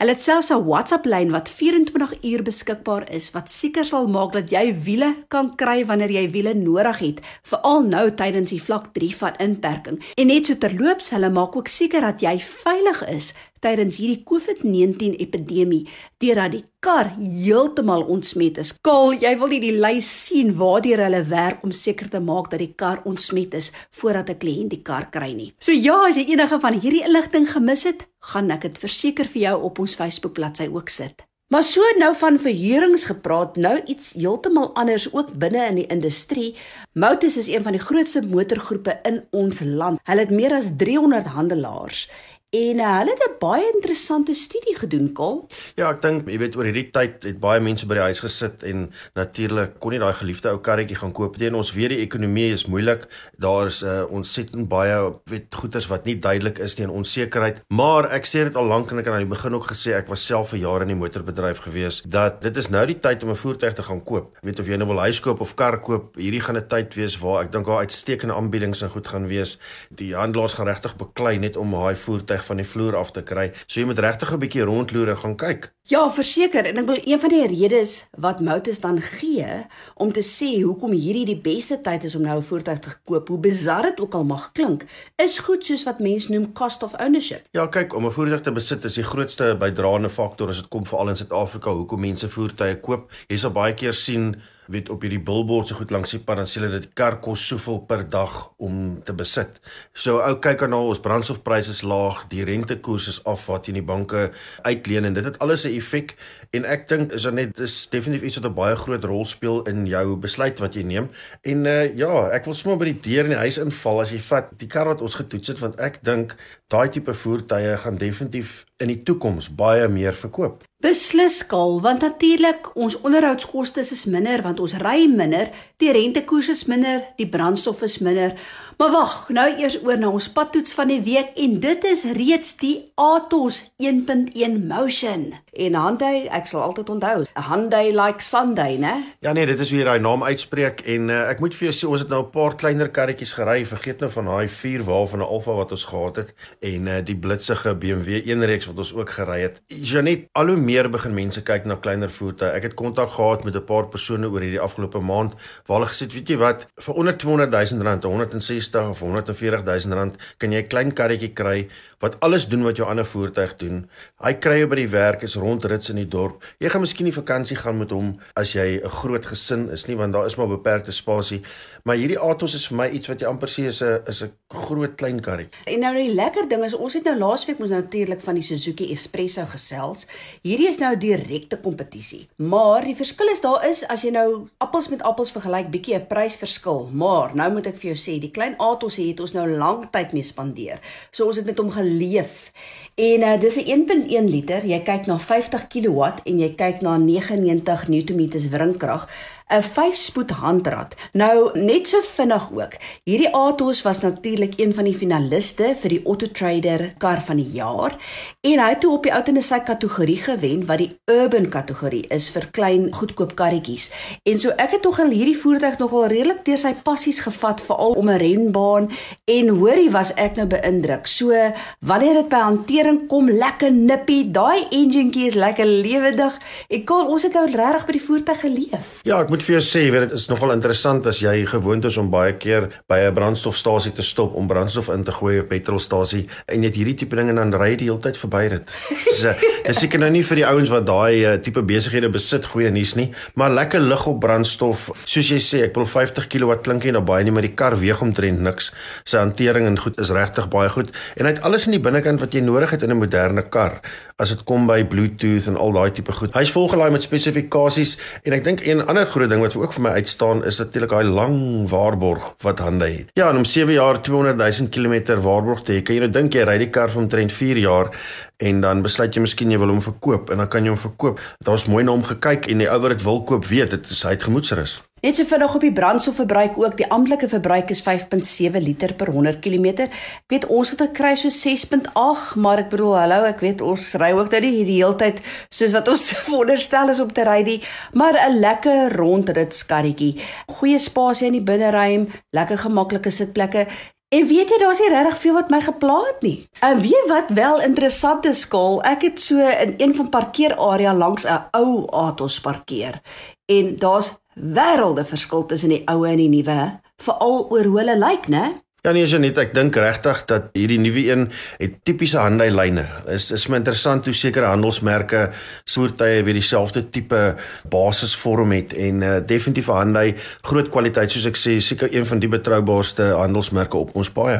Hulle 0.00 0.12
het 0.14 0.20
selfs 0.20 0.50
'n 0.50 0.64
WhatsApp 0.64 1.04
lyn 1.04 1.30
wat 1.30 1.48
24 1.50 2.22
uur 2.22 2.42
beskikbaar 2.42 3.10
is 3.10 3.30
wat 3.30 3.50
seker 3.50 3.84
sal 3.84 4.08
maak 4.08 4.32
dat 4.32 4.50
jy 4.50 4.82
wiele 4.82 5.14
kan 5.28 5.54
kry 5.54 5.86
wanneer 5.86 6.10
jy 6.10 6.30
wiele 6.30 6.54
nodig 6.54 6.98
het, 6.98 7.20
veral 7.42 7.82
nou 7.82 8.14
tydens 8.14 8.50
die 8.50 8.62
vlak 8.62 8.92
3 8.92 9.16
van 9.16 9.36
inperking. 9.36 10.02
En 10.14 10.26
net 10.26 10.46
so 10.46 10.54
terloops, 10.54 11.10
hulle 11.10 11.30
maak 11.30 11.56
ook 11.56 11.68
seker 11.68 12.00
dat 12.00 12.20
jy 12.20 12.38
veilig 12.38 13.08
is 13.08 13.32
tydens 13.64 14.00
hierdie 14.00 14.24
COVID-19 14.26 15.16
epidemie 15.20 15.84
deurdat 16.22 16.54
die 16.56 16.64
kar 16.80 17.12
heeltemal 17.16 18.06
ontsmet 18.08 18.58
is. 18.62 18.72
Kol, 18.82 19.14
jy 19.20 19.34
wil 19.40 19.52
nie 19.52 19.62
die 19.62 19.76
lys 19.76 20.08
sien 20.26 20.54
waardeur 20.58 21.04
hulle 21.04 21.22
werk 21.28 21.64
om 21.66 21.72
seker 21.76 22.08
te 22.12 22.20
maak 22.24 22.50
dat 22.52 22.62
die 22.64 22.72
kar 22.76 23.02
ontsmet 23.04 23.54
is 23.54 23.70
voordat 23.92 24.30
'n 24.30 24.40
kliënt 24.42 24.70
die 24.70 24.82
kar 24.82 25.10
kry 25.10 25.32
nie. 25.32 25.52
So 25.58 25.72
ja, 25.72 26.08
as 26.08 26.16
jy 26.16 26.26
enige 26.32 26.60
van 26.60 26.80
hierdie 26.80 27.04
inligting 27.04 27.46
gemis 27.48 27.84
het, 27.84 28.06
gaan 28.20 28.50
ek 28.50 28.62
dit 28.62 28.78
verseker 28.78 29.26
vir 29.26 29.42
jou 29.42 29.62
op 29.62 29.78
ons 29.78 29.94
Facebook 29.94 30.32
bladsy 30.32 30.68
ook 30.72 30.88
sit. 30.88 31.30
Maar 31.50 31.62
so 31.62 31.82
nou 31.98 32.12
van 32.16 32.38
verhuurings 32.38 33.04
gepraat, 33.04 33.56
nou 33.56 33.80
iets 33.90 34.12
heeltemal 34.12 34.74
anders 34.74 35.08
ook 35.12 35.32
binne 35.34 35.64
in 35.66 35.80
die 35.80 35.86
industrie. 35.86 36.54
Motus 36.92 37.36
is 37.36 37.48
een 37.48 37.62
van 37.62 37.74
die 37.74 37.80
grootste 37.82 38.22
motorgroepe 38.22 39.00
in 39.02 39.24
ons 39.30 39.58
land. 39.60 39.98
Hulle 40.06 40.20
het 40.20 40.30
meer 40.30 40.54
as 40.54 40.68
300 40.76 41.26
handelaars 41.26 42.04
En 42.50 42.78
uh, 42.82 42.96
hulle 42.98 43.10
het 43.10 43.22
'n 43.30 43.38
baie 43.38 43.72
interessante 43.74 44.34
studie 44.34 44.76
gedoen, 44.76 45.12
Kol. 45.12 45.46
Ja, 45.74 45.90
ek 45.90 46.02
dink 46.02 46.28
jy 46.28 46.38
weet 46.38 46.56
oor 46.56 46.66
hierdie 46.66 46.90
tyd 46.90 47.22
het 47.22 47.38
baie 47.38 47.60
mense 47.60 47.86
by 47.86 47.94
die 47.94 48.02
huis 48.02 48.20
gesit 48.20 48.62
en 48.62 48.90
natuurlik 49.14 49.78
kon 49.78 49.90
nie 49.94 50.00
daai 50.02 50.14
geliefde 50.18 50.50
ou 50.50 50.58
karretjie 50.58 50.96
gaan 50.98 51.12
koop 51.12 51.38
nie. 51.38 51.54
Ons 51.54 51.70
weet 51.72 51.94
die 51.94 52.00
ekonomie 52.02 52.50
is 52.52 52.66
moeilik. 52.66 53.06
Daar 53.38 53.66
is 53.66 53.82
'n 53.82 53.86
uh, 53.86 54.10
ontsettend 54.10 54.68
baie 54.68 55.14
weet 55.30 55.54
goeders 55.54 55.86
wat 55.86 56.04
nie 56.04 56.18
duidelik 56.18 56.58
is 56.58 56.74
nie 56.76 56.86
en 56.86 56.90
onsekerheid. 56.90 57.62
Maar 57.68 58.10
ek 58.10 58.26
sê 58.26 58.42
dit 58.42 58.56
al 58.56 58.66
lank 58.66 58.90
en 58.90 58.98
ek 58.98 59.04
het 59.04 59.14
aan 59.14 59.28
die 59.28 59.36
begin 59.36 59.54
ook 59.54 59.70
gesê 59.70 59.94
ek 59.94 60.08
was 60.08 60.26
self 60.26 60.48
vir 60.50 60.58
jare 60.58 60.82
in 60.82 60.88
die 60.88 60.96
motorbedryf 61.06 61.58
gewees 61.58 62.02
dat 62.02 62.42
dit 62.42 62.56
is 62.56 62.68
nou 62.68 62.86
die 62.86 62.98
tyd 62.98 63.22
om 63.22 63.30
'n 63.30 63.36
voertuig 63.36 63.74
te 63.74 63.82
gaan 63.82 64.02
koop. 64.02 64.38
Weet 64.42 64.58
of 64.58 64.66
jy 64.66 64.76
nou 64.76 64.88
wil 64.88 64.98
huis 64.98 65.20
koop 65.20 65.40
of 65.40 65.54
kar 65.54 65.78
koop, 65.78 66.16
hierdie 66.16 66.42
gaan 66.42 66.56
'n 66.56 66.66
tyd 66.66 66.94
wees 66.94 67.18
waar 67.18 67.44
ek 67.44 67.52
dink 67.52 67.66
daar 67.66 67.86
uitstekende 67.86 68.34
aanbiedings 68.34 68.82
en 68.82 68.90
goed 68.90 69.06
gaan 69.06 69.28
wees. 69.28 69.58
Die 69.88 70.14
handelaars 70.14 70.54
gaan 70.54 70.66
regtig 70.66 70.96
beklei 70.96 71.38
net 71.38 71.56
om 71.56 71.70
daai 71.70 71.94
voertuig 71.94 72.39
weg 72.40 72.48
van 72.48 72.60
die 72.60 72.66
vloer 72.66 72.96
af 72.96 73.12
te 73.12 73.22
kry. 73.22 73.50
So 73.66 73.80
jy 73.80 73.86
moet 73.86 74.00
regtig 74.00 74.32
'n 74.32 74.40
bietjie 74.40 74.64
rondloer 74.64 75.08
en 75.08 75.16
gaan 75.16 75.36
kyk. 75.36 75.72
Ja, 75.84 76.10
verseker 76.10 76.64
en 76.66 76.76
ek 76.78 76.86
wil 76.86 77.00
een 77.04 77.20
van 77.20 77.28
die 77.28 77.46
redes 77.46 78.06
wat 78.16 78.40
Motus 78.40 78.80
dan 78.80 79.00
gee 79.00 79.66
om 79.96 80.12
te 80.12 80.22
sê 80.22 80.62
hoekom 80.62 80.92
hierdie 80.92 81.26
die 81.26 81.40
beste 81.40 81.80
tyd 81.80 82.04
is 82.04 82.14
om 82.14 82.22
nou 82.22 82.38
'n 82.38 82.42
voertuig 82.42 82.78
te 82.78 82.90
koop, 83.04 83.28
hoe 83.28 83.38
bizar 83.38 83.82
dit 83.82 84.00
ook 84.00 84.14
al 84.14 84.24
mag 84.24 84.52
klink, 84.52 84.84
is 85.16 85.38
goed 85.38 85.64
soos 85.64 85.84
wat 85.84 86.00
mense 86.00 86.30
noem 86.32 86.52
cost 86.52 86.82
of 86.82 86.94
ownership. 87.00 87.42
Ja, 87.52 87.66
kyk, 87.66 87.94
om 87.94 88.06
'n 88.06 88.12
voertuig 88.12 88.40
te 88.40 88.52
besit 88.52 88.84
is 88.84 88.94
die 88.94 89.04
grootste 89.04 89.56
bydraende 89.58 90.08
faktor 90.08 90.48
as 90.48 90.56
dit 90.56 90.68
kom 90.68 90.86
veral 90.86 91.08
in 91.08 91.16
Suid-Afrika 91.16 91.70
hoekom 91.70 92.00
mense 92.00 92.28
voertuie 92.28 92.80
koop. 92.80 93.10
Sal 93.28 93.50
baie 93.50 93.74
keer 93.74 93.94
sien 93.94 94.36
weet 94.70 94.90
op 94.92 95.02
hierdie 95.02 95.22
billboards 95.22 95.72
so 95.72 95.78
goed 95.78 95.90
langs 95.90 96.14
die 96.14 96.20
pad 96.22 96.40
dan 96.40 96.48
sê 96.48 96.60
hulle 96.60 96.72
dat 96.76 96.86
die 96.86 96.94
kar 96.94 97.18
kos 97.24 97.42
soveel 97.52 97.80
per 97.90 98.04
dag 98.08 98.36
om 98.62 99.00
te 99.04 99.14
besit. 99.16 99.60
So 99.92 100.20
ou 100.22 100.36
kyk 100.42 100.62
aan 100.66 100.76
ons 100.78 101.02
brandstofpryse 101.02 101.74
is 101.74 101.82
laag, 101.82 102.24
die 102.30 102.44
rentekoers 102.46 103.08
is 103.10 103.20
af 103.28 103.48
wat 103.50 103.66
jy 103.66 103.74
in 103.74 103.80
die 103.80 103.86
banke 103.86 104.28
uitleen 104.62 105.10
en 105.10 105.18
dit 105.18 105.26
het 105.26 105.38
alles 105.42 105.66
'n 105.66 105.74
effek 105.76 106.16
en 106.50 106.64
ek 106.64 106.88
dink 106.90 107.12
is 107.12 107.26
dan 107.28 107.36
net 107.38 107.58
is 107.62 107.74
definitief 107.92 108.26
iets 108.26 108.38
wat 108.40 108.50
'n 108.50 108.54
baie 108.54 108.76
groot 108.76 109.04
rol 109.04 109.24
speel 109.26 109.62
in 109.70 109.86
jou 109.86 110.16
besluit 110.16 110.58
wat 110.58 110.74
jy 110.74 110.82
neem. 110.82 111.08
En 111.42 111.66
uh, 111.66 111.96
ja, 111.96 112.30
ek 112.30 112.44
wil 112.44 112.54
sommer 112.54 112.78
by 112.78 112.92
die 112.92 113.00
deur 113.00 113.24
in 113.24 113.36
die 113.36 113.44
huis 113.44 113.58
inval 113.58 114.00
as 114.00 114.10
jy 114.10 114.18
vat 114.18 114.50
die 114.58 114.68
kar 114.68 114.86
wat 114.86 115.02
ons 115.02 115.14
getoets 115.14 115.48
het 115.48 115.58
want 115.58 115.80
ek 115.80 116.02
dink 116.02 116.36
daai 116.68 116.88
tipe 116.88 117.14
voertuie 117.14 117.76
gaan 117.76 117.96
definitief 117.98 118.64
in 118.80 118.88
die 118.88 119.02
toekoms 119.02 119.50
baie 119.54 119.88
meer 119.88 120.14
verkoop. 120.16 120.64
Beslis 120.80 121.42
skaal 121.42 121.80
want 121.84 122.00
natuurlik 122.00 122.70
ons 122.72 122.94
onderhoudskoste 123.04 123.82
is 123.84 124.06
minder 124.08 124.40
want 124.42 124.62
ons 124.64 124.78
ry 124.80 125.04
minder, 125.10 125.50
die 125.76 125.90
rentekoers 125.92 126.48
is 126.54 126.64
minder, 126.64 127.02
die 127.18 127.28
brandstof 127.28 127.82
is 127.84 127.98
minder. 128.00 128.32
Maar 128.80 128.94
wag, 128.94 129.16
nou 129.28 129.44
eers 129.60 129.76
oor 129.84 130.00
na 130.00 130.08
ons 130.08 130.30
padtoets 130.32 130.72
van 130.78 130.88
die 130.88 131.02
week 131.04 131.34
en 131.36 131.58
dit 131.60 131.84
is 131.84 132.06
reeds 132.16 132.54
die 132.62 132.76
Atos 132.96 133.66
1.1 133.76 134.56
Motion. 134.70 135.34
En 135.52 135.76
Hyundai, 135.76 136.30
ek 136.32 136.39
sal 136.46 136.62
altyd 136.62 136.90
onthou, 136.90 137.24
Hyundai 137.34 137.92
like 137.92 138.22
Sunday, 138.22 138.76
né? 138.76 138.94
Ja 139.20 139.32
nee, 139.32 139.46
dit 139.46 139.58
is 139.58 139.70
hoe 139.70 139.78
jy 139.78 139.84
daai 139.84 140.00
naam 140.00 140.22
uitspreek 140.22 140.80
en 140.86 141.10
uh, 141.10 141.28
ek 141.30 141.40
moet 141.40 141.54
vir 141.54 141.68
jou 141.70 141.74
sê 141.76 141.88
ons 141.88 142.00
het 142.00 142.08
nou 142.08 142.22
'n 142.22 142.30
paar 142.30 142.56
kleiner 142.56 142.88
karretjies 142.88 143.32
gery, 143.32 143.64
vergeet 143.64 144.00
nou 144.00 144.10
van 144.10 144.24
daai 144.24 144.48
4 144.48 144.84
wa 144.84 145.04
van 145.06 145.20
'n 145.20 145.28
Alfa 145.28 145.52
wat 145.52 145.70
ons 145.70 145.84
gehad 145.84 146.16
het 146.16 146.34
en 146.60 146.86
uh, 146.86 147.00
die 147.04 147.16
blitsige 147.16 147.74
BMW 147.74 148.22
1 148.24 148.44
reeks 148.44 148.66
wat 148.66 148.78
ons 148.78 148.94
ook 148.94 149.10
gery 149.10 149.40
het. 149.40 149.60
Janet, 149.68 150.28
al 150.32 150.46
hoe 150.46 150.56
meer 150.56 150.90
begin 150.90 151.14
mense 151.14 151.42
kyk 151.42 151.64
na 151.64 151.76
kleiner 151.76 152.10
voertuie. 152.10 152.50
Ek 152.50 152.62
het 152.62 152.74
kontak 152.74 153.10
gehad 153.12 153.44
met 153.44 153.54
'n 153.54 153.64
paar 153.64 153.86
persone 153.88 154.26
oor 154.28 154.40
hierdie 154.40 154.60
afgelope 154.60 155.00
maand 155.00 155.34
waar 155.66 155.80
hulle 155.80 155.90
gesê 155.90 156.06
het, 156.06 156.14
weet 156.14 156.28
jy 156.28 156.36
wat, 156.36 156.66
vir 156.76 156.94
onder 156.94 157.16
200 157.16 157.50
000 157.50 157.82
rand, 157.82 158.04
160 158.04 158.60
160 158.60 158.88
of 158.88 159.00
140 159.00 159.64
000 159.64 159.94
rand 159.94 160.16
kan 160.36 160.52
jy 160.52 160.62
'n 160.62 160.68
klein 160.68 160.92
karretjie 160.92 161.32
kry 161.32 161.68
wat 162.00 162.16
alles 162.20 162.48
doen 162.48 162.62
wat 162.62 162.76
jou 162.76 162.88
ander 162.88 163.04
voertuig 163.04 163.56
doen. 163.56 163.88
Hy 164.24 164.32
kry 164.34 164.58
jou 164.58 164.68
by 164.68 164.76
die 164.76 164.88
werk, 164.88 165.22
is 165.22 165.36
rondrits 165.36 165.90
in 165.90 165.96
die 165.96 166.08
dorp. 166.08 166.29
Jy 166.58 166.68
gaan 166.68 166.80
miskien 166.80 167.04
nie 167.04 167.14
vakansie 167.14 167.56
gaan 167.56 167.78
met 167.78 167.90
hom 167.90 168.18
as 168.34 168.52
jy 168.52 168.80
'n 168.82 168.88
groot 168.88 169.26
gesin 169.26 169.70
is 169.70 169.86
nie, 169.86 169.96
want 169.96 170.12
daar 170.12 170.26
is 170.26 170.36
maar 170.36 170.48
beperkte 170.48 170.92
spasie. 170.92 171.42
Maar 171.84 171.96
hierdie 171.96 172.18
Atos 172.18 172.54
is 172.54 172.66
vir 172.66 172.76
my 172.76 172.88
iets 172.88 173.08
wat 173.08 173.20
jy 173.20 173.26
amper 173.26 173.48
sê 173.48 173.66
is 173.66 173.82
'n 173.82 174.02
is 174.06 174.22
'n 174.22 174.32
groot 174.48 174.94
klein 174.94 175.20
karretjie. 175.20 175.64
En 175.64 175.80
nou 175.80 175.94
die 175.94 176.14
lekker 176.14 176.48
ding 176.48 176.64
is 176.64 176.74
ons 176.74 176.94
het 176.94 177.04
nou 177.04 177.16
laasweek 177.18 177.58
mos 177.58 177.68
natuurlik 177.68 178.20
van 178.20 178.34
die 178.34 178.42
Suzuki 178.42 178.90
Espresso 178.92 179.44
gesels. 179.44 180.06
Hierdie 180.42 180.68
is 180.68 180.78
nou 180.78 180.96
direkte 180.96 181.58
kompetisie. 181.60 182.28
Maar 182.36 182.84
die 182.84 182.96
verskil 182.96 183.28
is 183.28 183.40
daar 183.40 183.68
is 183.68 183.84
as 183.88 184.02
jy 184.02 184.10
nou 184.10 184.48
appels 184.58 184.88
met 184.88 185.02
appels 185.02 185.32
vergelyk, 185.32 185.70
bietjie 185.70 185.94
'n 185.94 186.06
prysverskil. 186.06 186.90
Maar 186.92 187.34
nou 187.34 187.52
moet 187.52 187.66
ek 187.66 187.76
vir 187.76 187.94
jou 187.94 187.98
sê, 187.98 188.20
die 188.20 188.30
klein 188.30 188.54
Atos 188.58 188.96
het 188.96 189.20
ons 189.20 189.32
nou 189.32 189.48
lank 189.48 189.92
tyd 189.92 190.12
mee 190.12 190.22
spandeer. 190.22 190.78
So 191.10 191.26
ons 191.26 191.36
het 191.36 191.46
met 191.46 191.58
hom 191.58 191.70
geleef. 191.70 192.52
En 193.00 193.22
uh, 193.22 193.40
dis 193.40 193.56
'n 193.56 193.86
1.1 193.88 194.28
liter. 194.28 194.60
Jy 194.66 194.80
kyk 194.84 195.06
na 195.08 195.16
50 195.18 195.68
kW 195.72 196.00
en 196.28 196.40
jy 196.42 196.50
kyk 196.52 196.82
na 196.84 196.98
99 196.98 197.88
Nm 197.88 198.22
wringkrag. 198.52 199.06
'n 199.50 199.62
5-spoed 199.62 200.30
handrat. 200.30 200.94
Nou 201.12 201.50
net 201.58 201.88
so 201.88 202.00
vinnig 202.00 202.50
ook. 202.52 202.74
Hierdie 203.04 203.34
Atos 203.34 203.82
was 203.82 204.00
natuurlik 204.00 204.52
een 204.56 204.74
van 204.74 204.84
die 204.84 204.94
finaliste 204.94 205.74
vir 205.80 205.88
die 205.88 206.02
Auto 206.06 206.26
Trader 206.30 206.94
kar 206.98 207.22
van 207.22 207.36
die 207.36 207.50
jaar 207.52 207.96
en 208.40 208.58
hy 208.58 208.68
het 208.68 208.80
toe 208.80 208.92
op 208.92 209.02
die 209.02 209.14
oud 209.14 209.28
en 209.28 209.42
sy 209.42 209.58
kategorie 209.58 210.16
gewen 210.22 210.66
wat 210.66 210.78
die 210.78 210.98
urban 211.10 211.48
kategorie 211.48 212.04
is 212.08 212.30
vir 212.30 212.46
klein 212.50 212.92
goedkoop 212.92 213.34
karretjies. 213.34 213.90
En 214.22 214.38
so 214.38 214.54
ek 214.56 214.70
het 214.70 214.82
tog 214.82 215.00
al 215.00 215.10
hierdie 215.10 215.38
voertuig 215.38 215.78
nogal 215.78 216.06
redelik 216.06 216.44
deur 216.44 216.58
sy 216.58 216.74
passies 216.86 217.18
gevat 217.26 217.60
veral 217.60 217.92
om 217.98 218.10
'n 218.10 218.18
renbaan 218.22 218.90
en 219.24 219.48
hoorie 219.48 219.90
was 219.90 220.14
ek 220.14 220.36
nou 220.36 220.46
beïndruk. 220.46 221.06
So 221.06 221.34
wanneer 221.80 222.14
dit 222.14 222.28
by 222.28 222.36
hantering 222.36 223.08
kom, 223.08 223.30
lekker 223.30 223.72
nippie, 223.72 224.30
daai 224.30 224.66
enjinkie 224.70 225.26
is 225.26 225.34
lekker 225.34 225.66
lewendig. 225.66 226.38
Ek 226.68 226.84
kon 226.86 227.06
ons 227.06 227.22
het 227.22 227.32
nou 227.32 227.46
regtig 227.50 227.86
by 227.86 227.92
die 227.92 228.06
voertuig 228.06 228.40
geleef. 228.40 229.00
Ja, 229.02 229.20
ek 229.20 229.28
moet 229.28 229.39
moet 229.40 229.48
vir 229.48 229.56
jou 229.56 229.62
sê, 229.64 229.80
weet 229.88 230.02
dit 230.04 230.18
is 230.18 230.26
nogal 230.28 230.50
interessant 230.52 231.06
as 231.08 231.22
jy 231.22 231.46
gewoond 231.48 231.86
is 231.88 231.96
om 231.96 232.10
baie 232.12 232.34
keer 232.36 232.66
by 232.90 232.98
'n 233.08 233.14
brandstofstasie 233.16 233.92
te 233.96 234.02
stop 234.02 234.34
om 234.36 234.46
brandstof 234.46 234.90
in 234.92 235.02
te 235.02 235.12
gooi 235.12 235.40
op 235.40 235.46
'n 235.46 235.48
petrolstasie 235.48 236.28
en 236.46 236.60
jy 236.60 236.68
het 236.68 236.76
hierdie 236.76 236.94
tipe 236.94 237.16
dinge 237.16 237.32
dan 237.32 237.54
ry 237.54 237.74
die 237.74 237.88
hele 237.88 238.00
tyd 238.00 238.18
verby 238.18 238.48
dit. 238.48 238.70
So, 239.16 239.32
dis 239.66 239.80
seker 239.80 239.98
nou 239.98 240.10
nie 240.10 240.22
vir 240.22 240.36
die 240.36 240.46
ouens 240.46 240.68
wat 240.68 240.86
daai 240.86 241.24
uh, 241.24 241.38
tipe 241.40 241.62
besighede 241.62 242.10
besit 242.10 242.44
goeie 242.44 242.70
nuus 242.70 242.94
nie, 242.96 243.14
maar 243.34 243.50
lekker 243.50 243.80
lig 243.80 244.06
op 244.06 244.20
brandstof. 244.20 244.90
Soos 245.06 245.30
jy 245.30 245.38
sê, 245.38 245.62
ek 245.64 245.74
wil 245.74 245.86
50 245.86 246.28
kW 246.28 246.60
klink 246.60 246.84
nie 246.84 246.92
nou 246.92 247.02
baie 247.02 247.24
nie, 247.24 247.32
maar 247.32 247.42
die 247.48 247.54
kar 247.54 247.78
weeg 247.80 248.02
omtrent 248.02 248.40
niks. 248.40 248.72
Sy 249.04 249.18
hantering 249.18 249.66
en 249.66 249.78
goed 249.78 249.98
is 250.00 250.10
regtig 250.10 250.50
baie 250.50 250.68
goed 250.68 250.92
en 251.16 251.24
hy 251.24 251.32
het 251.32 251.42
alles 251.42 251.66
in 251.66 251.72
die 251.72 251.80
binnekant 251.80 252.20
wat 252.20 252.34
jy 252.34 252.40
nodig 252.40 252.70
het 252.70 252.82
in 252.82 252.90
'n 252.90 253.00
moderne 253.00 253.42
kar 253.48 253.80
as 254.20 254.28
dit 254.28 254.44
kom 254.44 254.66
by 254.66 254.84
Bluetooth 254.84 255.48
en 255.48 255.56
al 255.56 255.72
daai 255.72 255.90
tipe 255.96 256.12
goed. 256.12 256.34
Hy's 256.34 256.52
volgelaai 256.52 256.90
met 256.90 257.02
spesifikasies 257.02 257.96
en 258.24 258.32
ek 258.32 258.44
dink 258.44 258.60
een 258.66 258.84
ander 258.84 259.06
groot 259.06 259.29
ding 259.30 259.42
wat 259.44 259.56
ook 259.56 259.74
vir 259.76 259.84
my 259.86 259.92
uitstaan 260.00 260.44
is 260.48 260.58
natuurlik 260.58 260.90
daai 260.90 261.08
lang 261.08 261.36
waarborg 261.70 262.34
wat 262.44 262.62
Hyundai 262.64 262.90
het. 262.96 263.12
Ja, 263.18 263.30
en 263.30 263.40
om 263.40 263.44
7 263.44 263.72
jaar 263.72 264.00
200 264.02 264.36
000 264.36 264.68
km 264.74 265.20
waarborg 265.20 265.62
te 265.62 265.78
hê, 265.78 265.82
kan 265.82 265.96
jy 265.96 266.04
nou 266.04 266.12
dink 266.12 266.34
jy 266.34 266.44
ry 266.48 266.58
die 266.60 266.70
kar 266.70 266.90
vir 266.90 267.02
omtrent 267.02 267.32
4 267.32 267.62
jaar 267.62 267.92
en 268.40 268.60
dan 268.64 268.82
besluit 268.82 269.14
jy 269.14 269.24
miskien 269.24 269.52
jy 269.52 269.58
wil 269.60 269.74
hom 269.74 269.82
verkoop 269.84 270.30
en 270.32 270.42
dan 270.42 270.48
kan 270.48 270.64
jy 270.64 270.74
hom 270.74 270.80
verkoop. 270.80 271.20
Daar's 271.44 271.68
mooi 271.70 271.84
na 271.84 271.96
hom 271.96 272.06
gekyk 272.06 272.48
en 272.50 272.64
die 272.64 272.70
ou 272.70 272.78
wat 272.80 272.96
dit 272.96 273.04
wil 273.04 273.24
koop 273.28 273.48
weet 273.50 273.76
dit 273.76 273.90
is 273.90 274.04
hy 274.06 274.16
het 274.16 274.28
gemoedsrus. 274.28 274.80
Net 275.00 275.16
so 275.16 275.24
vinnig 275.24 275.54
op 275.56 275.62
die 275.64 275.72
brandstofverbruik 275.72 276.58
ook. 276.60 276.74
Die 276.76 276.88
amptelike 276.92 277.28
verbruik 277.28 277.70
is 277.72 277.80
5.7 277.86 278.60
liter 278.60 278.92
per 278.94 279.08
100 279.08 279.38
km. 279.40 279.86
Ek 279.86 280.32
weet 280.32 280.46
ons 280.52 280.74
het 280.74 280.82
gekry 280.90 281.14
so 281.16 281.32
6.8, 281.32 282.34
maar 282.36 282.60
ek 282.60 282.68
bedoel 282.74 282.98
hallo, 282.98 283.22
ek 283.24 283.40
weet 283.40 283.64
ons 283.64 283.94
ry 284.00 284.10
ook 284.12 284.28
nou 284.34 284.40
nie 284.44 284.64
die 284.68 284.76
hele 284.82 284.98
tyd 285.00 285.22
soos 285.48 285.72
wat 285.72 285.88
ons 285.88 286.04
veronderstel 286.26 286.92
is 286.92 287.00
om 287.00 287.08
te 287.16 287.24
ry 287.24 287.40
nie, 287.46 287.60
maar 287.96 288.18
'n 288.26 288.40
lekker 288.44 288.92
rondritskarretjie. 288.96 290.20
Goeie 290.60 290.78
spasie 290.78 291.30
in 291.32 291.38
die 291.38 291.48
binneruim, 291.48 292.10
lekker 292.36 292.60
gemaklike 292.68 293.10
sitplekke. 293.10 293.66
En 294.10 294.26
weet 294.26 294.50
jy 294.50 294.56
daar's 294.58 294.80
nie 294.82 294.90
regtig 294.90 295.18
veel 295.22 295.34
wat 295.34 295.50
my 295.50 295.60
gepla 295.62 295.96
het 296.08 296.22
nie. 296.22 296.48
En 296.60 296.80
weet 296.82 297.06
wat 297.08 297.28
wel 297.30 297.60
interessant 297.62 298.24
is, 298.26 298.40
skaal, 298.40 298.82
ek 298.82 299.02
het 299.06 299.20
so 299.20 299.38
in 299.38 299.74
een 299.78 299.94
van 299.94 300.08
parkeerarea 300.10 300.94
langs 300.94 301.24
'n 301.24 301.48
ou 301.56 301.86
Atos 301.88 302.40
parkeer. 302.40 303.00
En 303.46 303.78
daar's 303.78 304.12
wêrelde 304.40 305.04
verskil 305.04 305.44
tussen 305.46 305.72
die 305.74 305.82
ou 305.90 306.06
en 306.08 306.20
die 306.20 306.30
nuwe, 306.32 306.58
veral 307.00 307.38
oor 307.52 307.68
hoe 307.68 307.80
hulle 307.80 307.96
lyk, 308.00 308.28
né? 308.32 308.44
Ja 308.80 308.94
nee, 308.96 309.04
Janet, 309.04 309.36
ek 309.36 309.50
dink 309.52 309.76
regtig 309.76 310.22
dat 310.24 310.54
hierdie 310.56 310.78
nuwe 310.80 311.02
een 311.04 311.26
het 311.58 311.74
tipiese 311.84 312.16
Hyundai 312.16 312.46
lyne. 312.48 312.86
Is 313.12 313.26
is 313.36 313.42
my 313.52 313.58
interessant 313.60 314.06
hoe 314.08 314.14
sekere 314.16 314.48
handelsmerke 314.48 315.26
soortye 315.68 316.22
weer 316.24 316.38
dieselfde 316.38 316.86
tipe 316.88 317.20
basisvorm 317.68 318.54
het 318.56 318.72
en 318.72 319.02
uh, 319.04 319.10
definitief 319.20 319.68
Hyundai 319.68 320.14
groot 320.48 320.70
kwaliteit 320.72 321.12
soos 321.12 321.26
ek 321.28 321.36
sê, 321.36 321.58
seker 321.60 321.92
een 321.92 322.06
van 322.08 322.22
die 322.22 322.30
betroubaarste 322.32 323.10
handelsmerke 323.18 323.76
op 323.76 323.92
ons 324.00 324.08
paaie. 324.16 324.38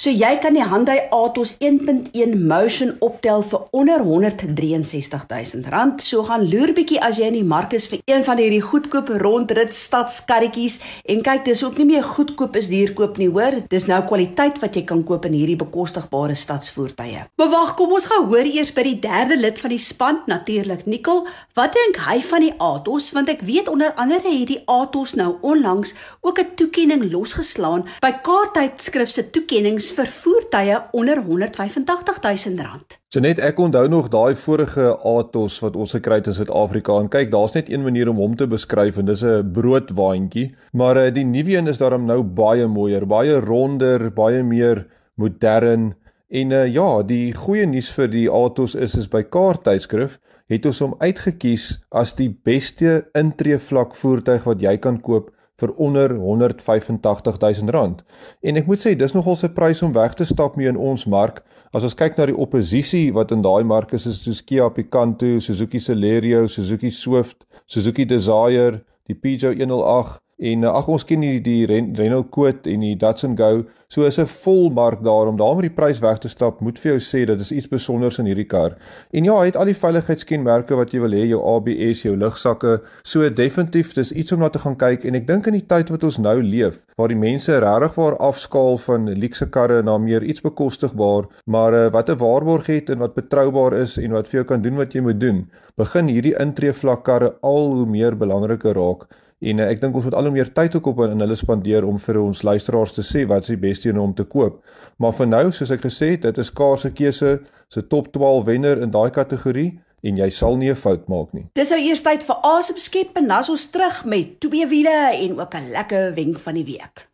So 0.00 0.08
jy 0.08 0.30
kan 0.40 0.56
die 0.56 0.64
Hyundai 0.64 0.96
Atos 1.12 1.58
1.1 1.60 2.32
Motion 2.40 2.94
optel 3.04 3.44
vir 3.50 3.68
onder 3.76 4.06
163 4.08 5.28
000 5.28 5.68
rand. 5.68 6.00
So 6.00 6.24
gaan 6.30 6.48
loer 6.48 6.72
bietjie 6.72 7.02
as 7.04 7.20
jy 7.20 7.28
in 7.28 7.36
die 7.42 7.44
mark 7.52 7.76
is 7.76 7.90
vir 7.92 8.00
een 8.08 8.24
van 8.24 8.40
hierdie 8.40 8.64
goedkoop 8.64 9.12
rondrit 9.20 9.76
stadskarretjies 9.76 10.80
en 11.04 11.20
kyk, 11.20 11.44
dis 11.52 11.64
ook 11.68 11.76
nie 11.82 11.90
meer 11.92 12.08
goedkoop 12.16 12.56
is 12.56 12.72
duurkoop 12.72 13.20
nie, 13.20 13.28
hoor. 13.28 13.60
Dis 13.68 13.81
Dis 13.82 13.88
nou 13.90 14.04
kwaliteit 14.06 14.60
wat 14.62 14.76
jy 14.78 14.84
kan 14.86 15.00
koop 15.02 15.24
in 15.26 15.32
hierdie 15.34 15.56
bekostigbare 15.58 16.36
stadsvoertuie. 16.38 17.24
Maar 17.40 17.48
wag, 17.50 17.72
kom 17.74 17.96
ons 17.96 18.06
gaan 18.06 18.28
hoor 18.30 18.46
eers 18.46 18.70
by 18.76 18.84
die 18.86 19.00
derde 19.02 19.34
lid 19.40 19.58
van 19.58 19.74
die 19.74 19.80
span, 19.82 20.20
natuurlik 20.30 20.84
Nikkel. 20.86 21.24
Wat 21.58 21.74
dink 21.74 21.98
hy 22.04 22.20
van 22.28 22.46
die 22.46 22.52
Atos? 22.62 23.10
Want 23.16 23.34
ek 23.34 23.42
weet 23.42 23.72
onder 23.72 23.90
andere 23.98 24.22
het 24.22 24.52
die 24.52 24.60
Atos 24.70 25.16
nou 25.18 25.32
onlangs 25.42 25.96
ook 26.22 26.38
'n 26.38 26.54
toekenning 26.54 27.10
losgeslaan 27.10 27.82
by 27.98 28.14
Kaarttydskrif 28.22 29.10
se 29.10 29.30
toekennings 29.30 29.90
vir 29.90 30.06
voertuie 30.06 30.78
onder 30.92 31.18
185 31.18 32.22
000 32.22 32.62
rand. 32.62 33.01
So 33.12 33.20
net 33.20 33.36
ek 33.44 33.58
onthou 33.60 33.90
nog 33.92 34.06
daai 34.08 34.32
vorige 34.40 34.86
Atos 35.04 35.58
wat 35.60 35.74
ons 35.76 35.90
gekry 35.92 36.16
het 36.22 36.30
in 36.30 36.36
Suid-Afrika. 36.38 36.94
En 36.96 37.10
kyk 37.12 37.28
daar's 37.34 37.52
net 37.52 37.66
een 37.68 37.82
manier 37.84 38.08
om 38.08 38.16
hom 38.16 38.38
te 38.40 38.46
beskryf 38.48 38.96
en 38.96 39.04
dis 39.04 39.20
'n 39.20 39.52
broodwaandjie. 39.52 40.54
Maar 40.72 40.96
uh, 40.96 41.12
die 41.12 41.24
nuwe 41.24 41.58
een 41.58 41.68
is 41.68 41.76
daarom 41.76 42.06
nou 42.06 42.22
baie 42.22 42.66
mooier 42.66 43.06
baie 43.06 43.36
ronder 43.40 44.08
baie 44.12 44.42
meer 44.42 44.86
modern. 45.16 45.94
En 46.30 46.50
uh, 46.50 46.66
ja 46.72 47.02
die 47.02 47.34
goeie 47.34 47.66
nuus 47.66 47.92
vir 47.92 48.08
die 48.08 48.30
Atos 48.30 48.74
is 48.74 48.94
is 48.94 49.08
by 49.08 49.22
kaarttydskrif 49.22 50.18
het 50.48 50.66
ons 50.66 50.80
hom 50.80 50.94
uitgekies 50.98 51.84
as 51.90 52.14
die 52.14 52.30
beste 52.30 53.10
intree 53.12 53.58
vlak 53.58 53.94
voertuig 53.94 54.44
wat 54.44 54.60
jy 54.60 54.76
kan 54.78 55.00
koop 55.00 55.28
vir 55.62 55.72
onder 55.78 56.14
185 56.18 57.38
000 57.40 57.70
rand. 57.74 58.02
En 58.42 58.58
ek 58.58 58.66
moet 58.66 58.82
sê 58.82 58.94
dis 58.98 59.14
nogal 59.14 59.38
'n 59.42 59.54
prys 59.54 59.82
om 59.82 59.92
weg 59.92 60.14
te 60.14 60.24
stap 60.24 60.56
mee 60.56 60.68
in 60.68 60.76
ons 60.76 61.06
mark. 61.06 61.42
As 61.72 61.82
ons 61.82 61.94
kyk 61.94 62.16
na 62.16 62.26
die 62.26 62.36
oppositie 62.36 63.12
wat 63.12 63.30
in 63.32 63.42
daai 63.42 63.64
mark 63.64 63.92
is, 63.92 64.06
is 64.06 64.22
soos 64.22 64.42
Kia 64.44 64.68
Picanto, 64.68 65.38
Suzuki 65.40 65.78
Celerio, 65.78 66.46
Suzuki 66.46 66.90
Swift, 66.90 67.46
Suzuki 67.66 68.04
Desire, 68.04 68.82
die 69.08 69.14
Peugeot 69.14 69.56
108 69.56 70.21
En 70.42 70.64
eh, 70.64 70.70
ag 70.74 70.88
ons 70.90 71.04
ken 71.06 71.22
die 71.22 71.38
die 71.42 71.62
Renault 71.70 72.32
Kwid 72.34 72.66
en 72.66 72.82
die 72.82 72.96
Datsun 72.98 73.36
Go, 73.38 73.62
so 73.92 74.02
is 74.08 74.18
'n 74.18 74.26
vol 74.26 74.70
mark 74.70 75.02
daar 75.04 75.28
om 75.30 75.36
daarmee 75.36 75.68
die 75.68 75.76
prys 75.76 76.00
weg 76.00 76.18
te 76.18 76.28
stap. 76.28 76.60
Moet 76.60 76.78
vir 76.78 76.92
jou 76.92 77.00
sê 77.00 77.26
dat 77.26 77.40
is 77.40 77.52
iets 77.52 77.66
spesiaals 77.66 78.18
in 78.18 78.26
hierdie 78.26 78.48
kar. 78.48 78.76
En 79.12 79.24
ja, 79.24 79.38
hy 79.38 79.46
het 79.46 79.56
al 79.56 79.70
die 79.70 79.74
veiligheidskenmerke 79.74 80.74
wat 80.74 80.90
jy 80.92 81.00
wil 81.00 81.12
hê, 81.12 81.28
jou 81.28 81.40
ABS, 81.54 82.02
jou 82.02 82.16
lugsakke. 82.16 82.80
So 83.02 83.28
definitief, 83.30 83.94
dis 83.94 84.12
iets 84.12 84.32
om 84.32 84.40
na 84.40 84.48
te 84.48 84.58
gaan 84.58 84.76
kyk 84.76 85.04
en 85.04 85.14
ek 85.14 85.26
dink 85.26 85.46
in 85.46 85.52
die 85.52 85.66
tyd 85.66 85.90
wat 85.90 86.04
ons 86.04 86.18
nou 86.18 86.42
leef, 86.42 86.82
waar 86.96 87.08
die 87.08 87.16
mense 87.16 87.58
regtig 87.58 87.94
waar 87.94 88.16
afskaal 88.16 88.78
van 88.78 89.14
luukse 89.14 89.46
karre 89.50 89.82
na 89.82 89.98
meer 89.98 90.22
iets 90.22 90.40
bekostigbaar, 90.40 91.28
maar 91.46 91.72
uh, 91.72 91.90
wat 91.92 92.10
'n 92.10 92.18
waarborg 92.18 92.66
het 92.66 92.90
en 92.90 92.98
wat 92.98 93.14
betroubaar 93.14 93.74
is 93.74 93.98
en 93.98 94.10
wat 94.10 94.28
vir 94.28 94.40
jou 94.40 94.44
kan 94.44 94.62
doen 94.62 94.76
wat 94.76 94.92
jy 94.92 95.00
moet 95.00 95.20
doen, 95.20 95.50
begin 95.76 96.08
hierdie 96.08 96.34
intree 96.40 96.72
vlak 96.72 97.04
karre 97.04 97.34
al 97.42 97.74
hoe 97.74 97.86
meer 97.86 98.16
belangriker 98.16 98.74
raak. 98.74 99.06
En 99.42 99.58
uh, 99.58 99.68
ek 99.72 99.80
dink 99.82 99.96
ons 99.98 100.04
moet 100.06 100.14
al 100.14 100.28
hoe 100.28 100.34
meer 100.36 100.50
tyd 100.54 100.76
ook 100.78 100.86
op 100.92 101.00
in 101.08 101.22
hulle 101.24 101.36
spandeer 101.38 101.86
om 101.86 101.98
vir 101.98 102.20
ons 102.22 102.42
luisteraars 102.46 102.94
te 102.94 103.02
sê 103.06 103.24
wat 103.26 103.42
is 103.42 103.54
die 103.54 103.62
beste 103.64 103.88
een 103.90 103.98
om 103.98 104.14
te 104.14 104.24
koop. 104.24 104.60
Maar 105.02 105.16
vir 105.18 105.30
nou, 105.30 105.44
soos 105.52 105.74
ek 105.74 105.82
gesê 105.88 106.14
het, 106.14 106.28
dit 106.28 106.38
is 106.38 106.52
Kaar 106.54 106.78
se 106.78 106.92
keuse, 106.94 107.40
se 107.68 107.86
top 107.90 108.12
12 108.14 108.44
wenner 108.46 108.82
in 108.84 108.94
daai 108.94 109.10
kategorie 109.10 109.72
en 110.02 110.18
jy 110.18 110.30
sal 110.30 110.56
nie 110.56 110.70
'n 110.70 110.78
fout 110.78 111.08
maak 111.08 111.32
nie. 111.32 111.46
Dis 111.54 111.70
nou 111.70 111.80
eers 111.80 112.02
tyd 112.02 112.22
vir 112.22 112.36
asemskep 112.42 113.16
en 113.16 113.28
dan 113.28 113.40
is 113.40 113.50
ons 113.50 113.70
terug 113.70 114.04
met 114.04 114.40
twee 114.40 114.66
wiele 114.66 115.14
en 115.14 115.40
ook 115.40 115.54
'n 115.54 115.70
lekker 115.70 116.14
wenk 116.14 116.38
van 116.38 116.54
die 116.54 116.64
week. 116.64 117.11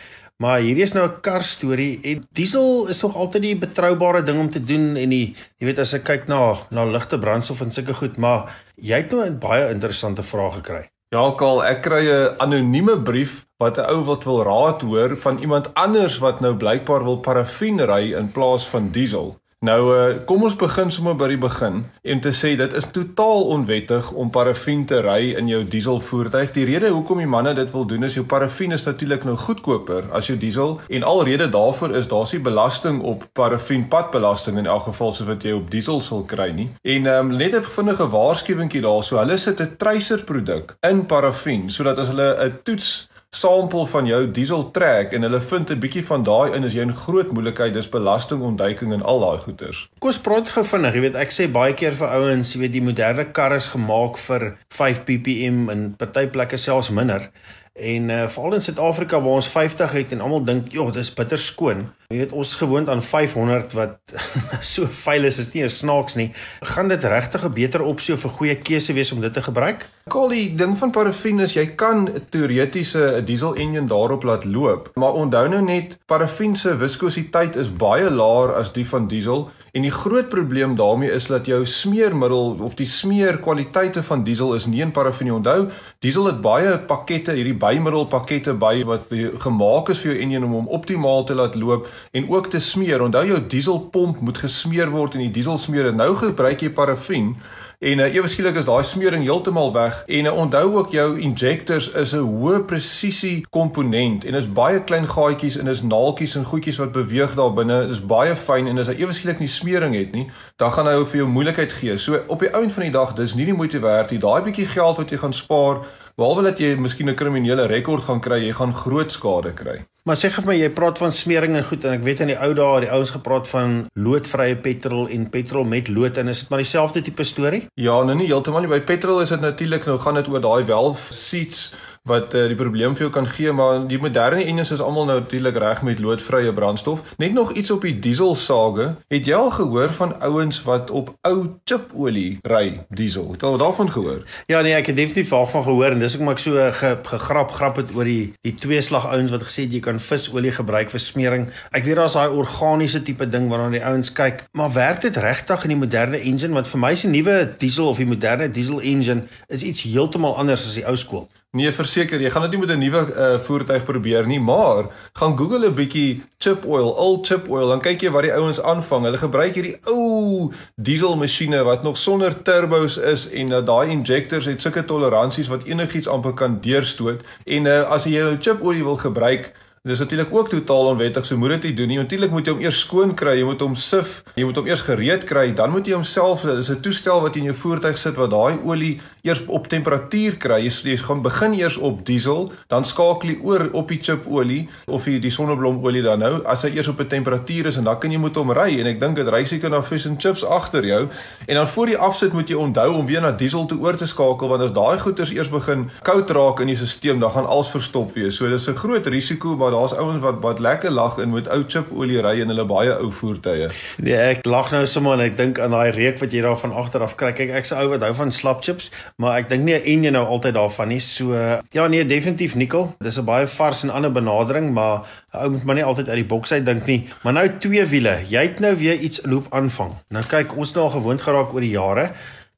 Maar 0.43 0.59
hierdie 0.59 0.83
is 0.83 0.93
nou 0.93 1.07
'n 1.07 1.21
kar 1.21 1.43
storie 1.43 1.99
en 2.03 2.27
diesel 2.33 2.89
is 2.89 3.01
nog 3.01 3.15
altyd 3.15 3.41
die 3.41 3.55
betroubare 3.55 4.23
ding 4.23 4.39
om 4.39 4.49
te 4.49 4.59
doen 4.59 4.97
en 4.97 5.09
die 5.09 5.35
jy 5.59 5.65
weet 5.71 5.79
as 5.79 5.93
ek 5.93 6.03
kyk 6.03 6.27
na 6.27 6.67
na 6.69 6.83
ligte 6.83 7.17
brandstof 7.17 7.61
en 7.61 7.71
sulke 7.71 7.93
goed, 7.93 8.17
maar 8.17 8.51
jy 8.75 8.97
het 8.97 9.11
nou 9.11 9.23
'n 9.23 9.39
baie 9.39 9.71
interessante 9.71 10.23
vraag 10.23 10.55
gekry. 10.55 10.90
Ja, 11.11 11.25
Karl, 11.35 11.57
ek 11.67 11.81
kry 11.83 12.05
'n 12.07 12.37
anonieme 12.39 12.93
brief 13.07 13.33
wat 13.59 13.75
'n 13.77 13.89
ou 13.91 14.03
wat 14.07 14.23
wil 14.23 14.43
raad 14.47 14.81
hoor 14.81 15.17
van 15.17 15.39
iemand 15.43 15.67
anders 15.73 16.15
wat 16.23 16.39
nou 16.39 16.55
blykbaar 16.55 17.03
wil 17.03 17.19
parafin 17.19 17.83
ry 17.83 18.13
in 18.15 18.31
plaas 18.31 18.63
van 18.67 18.87
diesel. 18.95 19.40
Nou 19.61 19.81
uh, 19.93 20.05
kom 20.25 20.41
ons 20.41 20.55
begin 20.57 20.89
sommer 20.89 21.13
by 21.13 21.27
die 21.29 21.37
begin 21.37 21.83
en 22.01 22.21
te 22.25 22.31
sê 22.33 22.55
dit 22.57 22.71
is 22.73 22.87
totaal 22.95 23.43
onwettig 23.53 24.07
om 24.17 24.31
parafin 24.33 24.87
te 24.89 24.97
ry 25.05 25.35
in 25.37 25.51
jou 25.51 25.59
dieselvoertuig. 25.61 26.49
Die 26.55 26.63
rede 26.65 26.89
hoekom 26.89 27.21
die 27.21 27.29
manne 27.29 27.53
dit 27.53 27.69
wil 27.69 27.85
doen 27.85 28.07
is 28.07 28.15
jou 28.17 28.23
parafin 28.25 28.73
is 28.73 28.87
natuurlik 28.89 29.21
nou 29.27 29.35
goedkoper 29.37 30.07
as 30.17 30.31
jou 30.31 30.37
diesel 30.41 30.79
en 30.89 31.05
alrede 31.05 31.45
daarvoor 31.53 31.93
is 31.99 32.09
daar 32.09 32.25
se 32.25 32.39
belasting 32.41 33.03
op 33.05 33.27
parafin 33.37 33.85
padbelasting 33.91 34.57
in 34.63 34.65
elk 34.65 34.87
geval 34.89 35.13
soos 35.13 35.29
wat 35.29 35.45
jy 35.45 35.53
op 35.53 35.69
diesel 35.69 36.01
sal 36.01 36.25
kry 36.25 36.49
nie. 36.57 36.71
En 36.81 37.05
um, 37.13 37.29
net 37.37 37.53
'n 37.53 37.61
vinnige 37.61 38.09
waarskuwingkie 38.09 38.81
daarso, 38.81 39.21
hulle 39.21 39.37
sit 39.37 39.61
'n 39.61 39.77
tracer 39.77 40.23
produk 40.23 40.73
in 40.89 41.05
parafin 41.05 41.69
sodat 41.69 42.01
as 42.01 42.09
hulle 42.09 42.33
'n 42.49 42.59
toets 42.63 43.10
sample 43.35 43.85
van 43.87 44.07
jou 44.09 44.19
diesel 44.35 44.65
trek 44.75 45.13
en 45.15 45.23
hulle 45.23 45.39
vind 45.41 45.69
'n 45.71 45.79
bietjie 45.79 46.03
van 46.05 46.23
daai 46.23 46.55
in 46.55 46.65
as 46.65 46.73
jy 46.73 46.83
'n 46.85 47.01
groot 47.03 47.31
moeilikheid 47.31 47.73
dis 47.73 47.89
belastingontduiking 47.89 48.93
en 48.93 49.03
al 49.03 49.19
daai 49.19 49.37
goeters. 49.37 49.89
Kom 49.99 50.09
ons 50.09 50.19
praat 50.19 50.49
gou 50.49 50.63
vinnig, 50.63 50.93
jy 50.93 51.01
weet 51.01 51.15
ek 51.15 51.31
sê 51.31 51.47
baie 51.51 51.73
keer 51.73 51.93
vir 51.93 52.07
ouens, 52.07 52.53
jy 52.53 52.59
weet 52.59 52.71
die 52.73 52.81
moderne 52.81 53.31
karre 53.31 53.55
is 53.55 53.67
gemaak 53.67 54.17
vir 54.17 54.57
5 54.69 55.03
ppm 55.03 55.69
en 55.69 55.95
party 55.95 56.27
plekke 56.27 56.57
selfs 56.57 56.89
minder. 56.89 57.31
En 57.73 58.09
uh, 58.09 58.27
veral 58.27 58.53
in 58.53 58.61
Suid-Afrika 58.61 59.21
waar 59.21 59.39
ons 59.39 59.47
50 59.47 59.91
het 59.91 60.11
en 60.11 60.21
almal 60.21 60.43
dink, 60.43 60.71
"Joh, 60.71 60.91
dis 60.91 61.13
bitter 61.13 61.37
skoon." 61.37 61.87
Jy 62.11 62.17
weet 62.19 62.31
ons 62.35 62.55
gewoond 62.59 62.89
aan 62.91 63.01
500 63.01 63.73
wat 63.77 64.13
so 64.73 64.87
vuil 64.91 65.29
is, 65.29 65.37
is 65.39 65.53
nie 65.53 65.63
'n 65.63 65.71
snaaks 65.71 66.15
nie. 66.19 66.31
Gaan 66.73 66.87
dit 66.91 67.03
regtig 67.03 67.45
'n 67.45 67.53
beter 67.53 67.81
opsie 67.81 68.13
of 68.13 68.25
'n 68.25 68.35
goeie 68.35 68.55
keuse 68.55 68.93
wees 68.93 69.11
om 69.11 69.21
dit 69.21 69.33
te 69.33 69.41
gebruik? 69.41 69.87
Kali, 70.09 70.55
ding 70.55 70.77
van 70.77 70.91
parafin 70.91 71.39
is 71.39 71.53
jy 71.53 71.65
kan 71.75 72.09
teoretiese 72.29 73.21
'n 73.21 73.25
diesel 73.25 73.55
enjin 73.55 73.87
daarop 73.87 74.23
laat 74.23 74.43
loop, 74.45 74.91
maar 74.95 75.13
onthou 75.13 75.47
nou 75.47 75.61
net 75.61 75.97
parafin 76.05 76.55
se 76.55 76.77
viskositeit 76.77 77.55
is 77.55 77.69
baie 77.69 78.09
laer 78.09 78.55
as 78.55 78.73
die 78.73 78.87
van 78.87 79.07
diesel. 79.07 79.49
En 79.71 79.81
die 79.81 79.91
groot 79.91 80.27
probleem 80.29 80.75
daarmee 80.75 81.11
is 81.11 81.27
dat 81.27 81.45
jou 81.45 81.65
smeermiddel 81.65 82.57
of 82.59 82.73
die 82.75 82.85
smeerkwaliteite 82.85 84.03
van 84.03 84.23
diesel 84.23 84.53
is 84.53 84.65
nie 84.65 84.81
in 84.81 84.91
parafin 84.91 85.29
nie. 85.29 85.35
Onthou, 85.35 85.69
diesel 85.99 86.25
het 86.25 86.41
baie 86.41 86.77
pakkette, 86.77 87.31
hierdie 87.31 87.55
bymiddelpakkette 87.55 88.53
by 88.53 88.83
wat 88.83 89.07
gemaak 89.39 89.89
is 89.89 90.01
vir 90.03 90.11
jou 90.11 90.21
enjin 90.25 90.43
om 90.43 90.57
hom 90.59 90.67
optimaal 90.67 91.23
te 91.23 91.37
laat 91.39 91.55
loop 91.55 91.87
en 92.11 92.29
ook 92.29 92.49
te 92.49 92.59
smeer. 92.59 93.01
Onthou 93.01 93.25
jou 93.27 93.41
dieselpomp 93.47 94.19
moet 94.19 94.37
gesmeer 94.37 94.89
word 94.89 95.13
en 95.13 95.25
die 95.25 95.31
diesel 95.31 95.57
smeer. 95.57 95.93
Nou 95.93 96.15
gebruik 96.15 96.61
jy 96.61 96.69
parafin 96.69 97.35
En 97.81 97.97
uh, 97.97 98.11
ewe 98.13 98.29
skielik 98.29 98.59
is 98.61 98.65
daai 98.67 98.83
smering 98.85 99.23
heeltemal 99.25 99.71
weg 99.73 100.03
en 100.05 100.27
uh, 100.29 100.33
onthou 100.37 100.67
ook 100.75 100.91
jou 100.93 101.05
injectors 101.17 101.87
is 101.97 102.11
'n 102.13 102.21
hoë 102.21 102.59
presisie 102.69 103.45
komponent 103.49 104.25
en 104.25 104.37
is 104.37 104.45
baie 104.45 104.83
klein 104.83 105.07
gaatjies 105.09 105.57
en 105.57 105.67
is 105.67 105.81
naaltjies 105.81 106.35
en 106.37 106.45
goedjies 106.45 106.77
wat 106.77 106.91
beweeg 106.91 107.33
daar 107.35 107.53
binne. 107.53 107.79
Dit 107.81 107.97
is 107.97 108.05
baie 108.05 108.35
fyn 108.35 108.67
en 108.67 108.77
as 108.77 108.87
hy 108.87 108.99
ewe 109.01 109.13
skielik 109.13 109.39
nie 109.39 109.49
smering 109.49 109.95
het 109.95 110.13
nie, 110.13 110.29
dan 110.61 110.71
gaan 110.71 110.85
hy 110.85 111.05
vir 111.05 111.17
jou 111.23 111.27
moeilikheid 111.27 111.71
gee. 111.71 111.97
So 111.97 112.21
op 112.27 112.39
die 112.39 112.53
ount 112.53 112.71
van 112.71 112.83
die 112.83 112.93
dag, 112.93 113.15
dis 113.17 113.33
nie 113.33 113.49
die 113.49 113.57
moeite 113.57 113.79
werd 113.79 114.11
nie. 114.11 114.19
Daai 114.19 114.43
bietjie 114.45 114.67
geld 114.67 114.97
wat 114.97 115.09
jy 115.09 115.17
gaan 115.17 115.33
spaar, 115.33 115.81
behalwe 116.21 116.45
dat 116.51 116.59
jy 116.61 116.75
miskien 116.77 117.09
'n 117.09 117.17
kriminele 117.17 117.65
rekord 117.67 118.05
gaan 118.05 118.21
kry, 118.21 118.43
jy 118.45 118.53
gaan 118.53 118.73
groot 118.73 119.11
skade 119.11 119.53
kry. 119.53 119.81
Maar 120.03 120.17
sê 120.17 120.31
vir 120.33 120.45
my, 120.45 120.55
jy 120.57 120.69
praat 120.73 120.97
van 120.97 121.11
smering 121.13 121.55
en 121.55 121.63
goed 121.63 121.83
en 121.85 121.93
ek 121.93 122.03
weet 122.05 122.21
in 122.23 122.31
die 122.31 122.37
ou 122.41 122.53
dae 122.57 122.69
het 122.73 122.85
die 122.87 122.91
ouens 122.91 123.11
gepraat 123.13 123.47
van 123.51 123.75
loodvrye 123.93 124.55
petrol 124.55 125.07
en 125.13 125.29
petrol 125.29 125.63
met 125.63 125.91
lood 125.93 126.17
en 126.17 126.27
is 126.27 126.39
dit 126.41 126.49
maar 126.49 126.63
dieselfde 126.63 127.03
tipe 127.05 127.23
storie? 127.23 127.67
Ja, 127.75 127.99
nou 128.03 128.15
nie 128.17 128.25
heeltemal 128.25 128.65
nie. 128.65 128.71
By 128.71 128.79
petrol 128.81 129.21
is 129.21 129.29
dit 129.29 129.41
natuurlik 129.41 129.85
nou 129.85 129.99
gaan 130.01 130.17
dit 130.17 130.27
oor 130.27 130.41
daai 130.41 130.65
valve 130.65 131.13
seats 131.13 131.69
wat 132.09 132.33
uh, 132.33 132.47
die 132.49 132.57
probleem 132.57 132.95
vir 132.97 133.05
jou 133.05 133.11
kan 133.13 133.27
gee 133.29 133.51
maar 133.53 133.83
die 133.89 133.99
moderne 134.01 134.41
engines 134.41 134.71
is 134.73 134.81
almal 134.81 135.05
nou 135.05 135.19
natuurlik 135.19 135.57
reg 135.61 135.81
met 135.85 135.99
loodvrye 136.01 136.53
brandstof. 136.53 137.03
Net 137.21 137.33
nog 137.33 137.51
iets 137.53 137.71
op 137.71 137.85
die 137.85 137.93
diesel 138.01 138.33
sage 138.35 138.87
het 139.13 139.27
jy 139.29 139.35
al 139.37 139.51
gehoor 139.53 139.93
van 139.93 140.15
ouens 140.25 140.63
wat 140.65 140.89
op 140.89 141.11
ou 141.27 141.35
chipolie 141.65 142.39
ry 142.49 142.81
diesel? 142.89 143.27
Het 143.31 143.43
al 143.43 143.57
daarvan 143.61 143.91
gehoor? 143.91 144.23
Ja 144.49 144.61
nee 144.65 144.73
ek 144.73 144.89
het 144.89 144.97
definitief 144.97 145.29
daarvan 145.29 145.63
gehoor 145.63 145.93
en 145.93 146.01
dis 146.01 146.15
hoekom 146.17 146.31
ek 146.33 146.41
so 146.41 146.71
ge, 146.79 146.95
gegrap 147.11 147.53
grap 147.59 147.77
het 147.77 147.93
oor 147.93 148.09
die 148.09 148.33
die 148.41 148.55
tweeslag 148.57 149.05
ouens 149.05 149.33
wat 149.35 149.45
gesê 149.45 149.67
het 149.67 149.77
jy 149.77 149.83
kan 149.85 150.01
visolie 150.01 150.55
gebruik 150.57 150.89
vir 150.89 151.03
smering. 151.03 151.45
Ek 151.69 151.85
weet 151.85 152.01
daar's 152.01 152.17
daai 152.17 152.33
organiese 152.33 153.03
tipe 153.05 153.29
ding 153.29 153.45
waarna 153.53 153.69
die 153.77 153.85
ouens 153.85 154.09
kyk 154.09 154.47
maar 154.57 154.73
werk 154.73 155.05
dit 155.05 155.21
regtig 155.21 155.69
in 155.69 155.75
die 155.75 155.81
moderne 155.83 156.17
engine? 156.17 156.57
Want 156.57 156.71
vir 156.71 156.81
my 156.81 156.91
is 156.97 157.05
die 157.05 157.13
nuwe 157.13 157.37
diesel 157.61 157.93
of 157.93 158.01
die 158.01 158.09
moderne 158.09 158.49
diesel 158.49 158.81
engine 158.81 159.29
is 159.53 159.61
iets 159.61 159.85
heeltemal 159.85 160.39
anders 160.41 160.65
as 160.65 160.79
die 160.81 160.87
ou 160.87 160.97
skool 160.97 161.29
Nee, 161.51 161.67
verseker, 161.75 162.21
jy 162.23 162.29
gaan 162.31 162.45
dit 162.45 162.53
nie 162.55 162.59
met 162.61 162.69
'n 162.71 162.79
nuwe 162.79 162.99
uh, 163.11 163.39
voertuig 163.43 163.83
probeer 163.83 164.27
nie, 164.27 164.39
maar 164.39 164.85
gaan 165.19 165.37
Google 165.37 165.67
'n 165.67 165.73
bietjie 165.75 166.23
chip 166.37 166.65
oil, 166.65 166.89
old 166.95 167.27
chip 167.27 167.49
oil, 167.49 167.67
dan 167.67 167.81
kyk 167.81 168.01
jy 168.01 168.11
wat 168.11 168.23
die 168.23 168.31
ouens 168.33 168.61
aanvang. 168.61 169.03
Hulle 169.03 169.17
gebruik 169.17 169.55
hierdie 169.55 169.75
ou 169.83 170.53
diesel 170.75 171.15
masjiene 171.15 171.63
wat 171.63 171.83
nog 171.83 171.97
sonder 171.97 172.41
turbos 172.41 172.97
is 172.97 173.27
en 173.29 173.51
uh, 173.51 173.59
daai 173.65 173.91
injectors 173.91 174.45
het 174.45 174.61
sulke 174.61 174.85
toleransies 174.85 175.51
wat 175.51 175.63
enigiets 175.63 176.07
amper 176.07 176.33
kan 176.33 176.61
deurstoot. 176.61 177.19
En 177.45 177.65
uh, 177.65 177.81
as 177.81 178.07
jy 178.07 178.15
jou 178.15 178.37
chip 178.39 178.63
olie 178.63 178.83
wil 178.83 178.97
gebruik, 178.97 179.51
Dis 179.89 179.99
natuurlik 179.99 180.33
ook 180.33 180.49
totaal 180.49 180.85
onwettig, 180.85 181.25
so 181.25 181.37
moet 181.37 181.49
dit 181.49 181.63
nie 181.63 181.73
doen 181.73 181.87
nie. 181.87 181.95
Natuurlik 181.97 182.29
moet 182.29 182.45
jy 182.45 182.53
hom 182.53 182.59
eers 182.61 182.79
skoon 182.83 183.15
kry, 183.17 183.31
jy 183.39 183.45
moet 183.47 183.63
hom 183.65 183.73
sif, 183.73 184.19
jy 184.37 184.43
moet 184.45 184.59
hom 184.59 184.67
eers 184.69 184.83
gereed 184.85 185.23
kry, 185.25 185.47
dan 185.57 185.71
moet 185.73 185.87
jy 185.89 185.95
homself, 185.95 186.43
dis 186.45 186.69
'n 186.69 186.83
toestel 186.85 187.21
wat 187.21 187.35
in 187.35 187.47
jou 187.49 187.55
voertuig 187.55 187.97
sit 187.97 188.13
wat 188.13 188.29
daai 188.29 188.61
olie 188.61 188.99
eers 189.23 189.41
op 189.47 189.67
temperatuur 189.67 190.37
kry. 190.37 190.59
Jy, 190.61 190.69
jy 190.91 190.97
gaan 190.97 191.21
begin 191.21 191.53
eers 191.53 191.77
op 191.77 192.05
diesel, 192.05 192.51
dan 192.67 192.85
skakel 192.85 193.29
jy 193.29 193.37
oor 193.41 193.69
op 193.73 193.87
die 193.87 193.97
chip 193.97 194.27
olie 194.27 194.69
of 194.85 195.03
die, 195.03 195.19
die 195.19 195.31
sonneblomolie 195.31 196.03
dan 196.03 196.19
nou. 196.19 196.45
As 196.45 196.61
hy 196.61 196.69
eers 196.75 196.87
op 196.87 196.99
'n 196.99 197.07
temperatuur 197.07 197.65
is 197.65 197.77
en 197.77 197.83
dan 197.83 197.97
kan 197.99 198.11
jy 198.11 198.19
moet 198.19 198.35
hom 198.35 198.51
ry 198.51 198.79
en 198.79 198.85
ek 198.85 198.99
dink 198.99 199.15
dit 199.15 199.27
ry 199.27 199.45
seker 199.45 199.69
na 199.69 199.81
fish 199.81 200.05
and 200.05 200.21
chips 200.21 200.43
agter 200.45 200.85
jou. 200.85 201.09
En 201.47 201.55
dan 201.55 201.67
voor 201.67 201.89
jy 201.89 201.95
afsit 201.95 202.33
moet 202.33 202.47
jy 202.47 202.55
onthou 202.55 202.93
om 202.93 203.05
weer 203.05 203.21
na 203.21 203.31
diesel 203.31 203.65
te 203.65 203.75
oor 203.75 203.97
te 203.97 204.05
skakel 204.05 204.47
want 204.47 204.61
as 204.61 204.71
daai 204.71 204.99
goeters 204.99 205.31
eers 205.31 205.49
begin 205.49 205.89
koud 206.03 206.29
raak 206.29 206.59
in 206.59 206.67
die 206.67 206.75
stelsel, 206.75 207.19
dan 207.19 207.31
gaan 207.31 207.47
alles 207.47 207.69
verstop 207.69 208.13
wees. 208.13 208.35
So 208.35 208.47
dis 208.47 208.67
'n 208.67 208.75
groot 208.75 209.07
risiko 209.07 209.57
maar 209.57 209.70
daar's 209.71 209.93
ouens 209.97 210.21
wat 210.23 210.41
wat 210.43 210.59
lekker 210.63 210.91
lag 210.91 211.17
en 211.21 211.31
met 211.33 211.47
ou 211.51 211.61
chip 211.67 211.91
olie 211.91 212.21
ry 212.21 212.35
in 212.43 212.51
hulle 212.53 212.65
baie 212.69 212.93
ou 212.97 213.09
voertuie. 213.11 213.69
Nee, 214.03 214.17
ek 214.17 214.45
lag 214.45 214.71
nou 214.75 214.83
sommer 214.89 215.17
en 215.17 215.25
ek 215.25 215.37
dink 215.39 215.59
aan 215.59 215.75
daai 215.75 215.91
reuk 215.95 216.19
wat 216.21 216.35
jy 216.35 216.43
daar 216.45 216.59
van 216.59 216.75
agter 216.83 217.05
af 217.05 217.15
kry. 217.19 217.31
Kyk, 217.37 217.53
ek's 217.61 217.73
ou 217.75 217.87
wat 217.93 218.05
hou 218.05 218.13
van 218.19 218.33
slap 218.35 218.63
chips, 218.65 218.91
maar 219.21 219.39
ek 219.41 219.49
dink 219.51 219.65
nie 219.67 219.77
en 219.79 220.07
jy 220.07 220.13
nou 220.13 220.25
altyd 220.25 220.57
daarvan 220.59 220.91
nie. 220.93 220.99
So 221.03 221.33
ja, 221.35 221.87
nee, 221.87 222.05
definitief 222.05 222.55
nikkel. 222.55 222.91
Dis 222.99 223.19
'n 223.19 223.25
baie 223.25 223.47
vars 223.47 223.83
en 223.83 223.89
ander 223.89 224.11
benadering, 224.11 224.71
maar 224.73 225.07
ou 225.33 225.49
moet 225.49 225.63
maar 225.63 225.75
nie 225.75 225.85
altyd 225.85 226.09
uit 226.09 226.21
die 226.23 226.31
boks 226.35 226.51
uit 226.51 226.65
dink 226.65 226.85
nie. 226.85 227.07
Maar 227.23 227.33
nou 227.33 227.47
twee 227.59 227.85
wiele. 227.85 228.19
Jy 228.27 228.41
het 228.41 228.59
nou 228.59 228.75
weer 228.75 228.99
iets 228.99 229.21
loop 229.23 229.47
aanvang. 229.49 229.95
Nou 230.09 230.23
kyk, 230.23 230.57
ons 230.57 230.73
nou 230.73 230.89
gewoond 230.89 231.21
geraak 231.21 231.53
oor 231.53 231.61
die 231.61 231.75
jare 231.75 232.11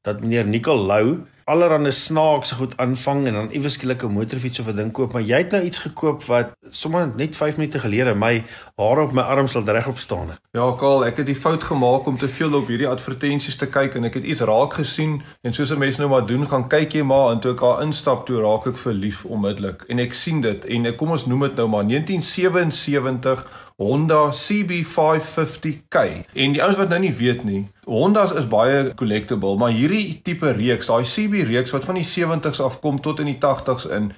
dat 0.04 0.20
meneer 0.20 0.46
Nikkel 0.46 0.78
Lou 0.78 1.24
allerhande 1.46 1.92
snaakse 1.92 2.56
goed 2.56 2.78
aanvang 2.78 3.26
en 3.26 3.34
dan 3.34 3.50
iewes 3.52 3.74
skielik 3.74 4.04
'n 4.04 4.12
motorfiets 4.12 4.60
of 4.60 4.68
'n 4.68 4.76
ding 4.76 4.92
koop, 4.92 5.14
maar 5.14 5.22
jy 5.22 5.38
het 5.38 5.52
nou 5.52 5.64
iets 5.64 5.80
gekoop 5.80 6.24
wat 6.24 6.56
sommer 6.70 7.12
net 7.16 7.36
5 7.36 7.58
minute 7.58 7.80
gelede 7.80 8.16
my 8.16 8.44
hare 8.76 9.02
op 9.02 9.12
my 9.12 9.22
arms 9.22 9.54
laat 9.54 9.68
regop 9.68 9.98
staan 9.98 10.30
het. 10.30 10.40
Ja, 10.52 10.72
Karl, 10.72 11.06
ek 11.06 11.18
het 11.18 11.26
die 11.26 11.36
fout 11.36 11.64
gemaak 11.64 12.06
om 12.06 12.18
te 12.18 12.30
veel 12.30 12.54
op 12.54 12.68
hierdie 12.68 12.88
advertensies 12.88 13.56
te 13.56 13.68
kyk 13.68 13.96
en 13.96 14.04
ek 14.04 14.14
het 14.14 14.24
iets 14.24 14.42
raak 14.42 14.74
gesien 14.74 15.22
en 15.42 15.54
soos 15.54 15.72
'n 15.72 15.78
mens 15.78 15.98
nou 15.98 16.10
maar 16.10 16.26
doen, 16.26 16.48
gaan 16.48 16.68
kyk 16.68 16.94
jy 16.94 17.04
maar 17.04 17.32
en 17.32 17.40
toe 17.40 17.52
ek 17.52 17.60
daar 17.60 17.82
instap 17.82 18.26
toe 18.26 18.42
raak 18.42 18.68
ek 18.68 18.78
verlief 18.78 19.26
onmiddellik 19.26 19.84
en 19.88 20.00
ek 20.00 20.14
sien 20.14 20.42
dit 20.42 20.66
en 20.66 20.96
kom 20.96 21.12
ons 21.12 21.26
noem 21.26 21.40
dit 21.40 21.56
nou 21.56 21.68
maar 21.68 21.84
1977 21.84 23.46
Honda 23.82 24.32
CB550K. 24.32 25.96
En 26.34 26.54
die 26.54 26.62
ouens 26.64 26.78
wat 26.78 26.90
nou 26.90 27.00
nie 27.04 27.14
weet 27.18 27.44
nie, 27.44 27.68
Hondas 27.90 28.32
is 28.32 28.48
baie 28.48 28.94
collectible, 28.96 29.58
maar 29.60 29.74
hierdie 29.76 30.22
tipe 30.24 30.52
reeks, 30.56 30.88
daai 30.88 31.04
CB 31.04 31.44
reeks 31.50 31.74
wat 31.76 31.84
van 31.88 31.98
die 32.00 32.08
70s 32.08 32.62
af 32.64 32.80
kom 32.84 33.02
tot 33.04 33.20
in 33.20 33.32
die 33.34 33.40
80s 33.42 33.90
in 33.92 34.12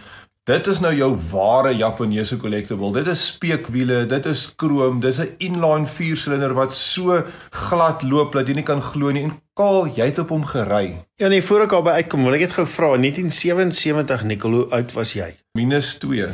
Dit 0.45 0.67
is 0.69 0.77
nou 0.77 0.91
jou 0.93 1.07
ware 1.31 1.71
Japaneese 1.73 2.35
collectible. 2.37 2.91
Dit 2.93 3.07
is 3.09 3.21
speekwiele, 3.31 4.03
dit 4.05 4.25
is 4.29 4.43
krom, 4.55 4.99
dis 5.01 5.17
'n 5.17 5.33
inline 5.41 5.87
4-silinder 5.89 6.53
wat 6.53 6.73
so 6.73 7.23
glad 7.49 8.03
loop 8.03 8.33
dat 8.33 8.47
jy 8.47 8.53
nie 8.53 8.63
kan 8.63 8.81
glo 8.81 9.11
nie. 9.11 9.23
En 9.23 9.41
Kaal, 9.55 9.87
jy 9.87 10.05
het 10.05 10.19
op 10.19 10.29
hom 10.29 10.45
gery. 10.45 11.01
Ja 11.17 11.27
nee, 11.27 11.41
voor 11.41 11.61
ek 11.61 11.71
al 11.71 11.81
by 11.81 11.89
uitkom, 11.89 12.23
wil 12.23 12.33
ek 12.33 12.39
net 12.39 12.53
gou 12.53 12.67
vra, 12.67 12.97
1977 12.97 14.23
Nicol, 14.23 14.51
hoe 14.51 14.69
oud 14.69 14.93
was 14.93 15.13
jy? 15.13 15.33
Minus 15.57 15.95
2. 15.97 16.27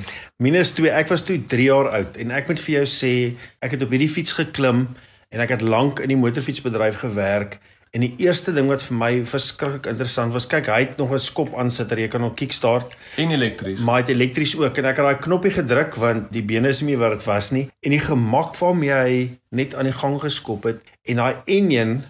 Minus 0.43 0.71
2. 0.71 0.89
Ek 0.89 1.07
was 1.07 1.21
toe 1.21 1.39
3 1.39 1.63
jaar 1.63 1.89
oud 1.89 2.17
en 2.17 2.31
ek 2.31 2.47
moet 2.47 2.59
vir 2.59 2.75
jou 2.75 2.85
sê, 2.85 3.37
ek 3.61 3.71
het 3.71 3.83
op 3.83 3.89
hierdie 3.89 4.09
fiets 4.09 4.33
geklim 4.33 4.89
en 5.29 5.39
ek 5.39 5.49
het 5.49 5.61
lank 5.61 5.99
in 5.99 6.07
die 6.07 6.19
motorfietsbedryf 6.19 6.99
gewerk 6.99 7.61
En 7.91 8.05
die 8.05 8.13
eerste 8.23 8.53
ding 8.55 8.69
wat 8.71 8.83
vir 8.87 8.95
my 8.95 9.09
verskriklik 9.27 9.89
interessant 9.91 10.31
was, 10.31 10.45
kyk, 10.47 10.69
hy 10.71 10.85
het 10.85 10.99
nog 11.01 11.11
'n 11.11 11.19
skop 11.19 11.49
aansitter, 11.59 11.99
jy 11.99 12.07
kan 12.07 12.21
hom 12.23 12.33
kickstart 12.33 12.95
en 13.17 13.31
elektries. 13.31 13.79
Maar 13.79 13.95
hy 13.95 14.01
het 14.01 14.13
elektries 14.15 14.55
ook 14.55 14.77
en 14.77 14.85
ek 14.85 14.95
het 14.95 15.05
daai 15.05 15.19
knoppie 15.19 15.51
gedruk 15.51 15.95
want 15.95 16.31
die 16.31 16.43
bene 16.43 16.69
is 16.69 16.81
nie 16.81 16.95
wat 16.95 17.11
dit 17.11 17.23
was 17.27 17.51
nie 17.51 17.67
en 17.83 17.91
die 17.91 17.99
gemak 17.99 18.55
waarmee 18.55 18.91
hy 18.91 19.37
net 19.49 19.75
aan 19.75 19.91
die 19.91 19.99
gang 19.99 20.21
geskop 20.21 20.63
het 20.63 20.79
en 21.03 21.15
daai 21.15 21.35
enjin 21.45 22.03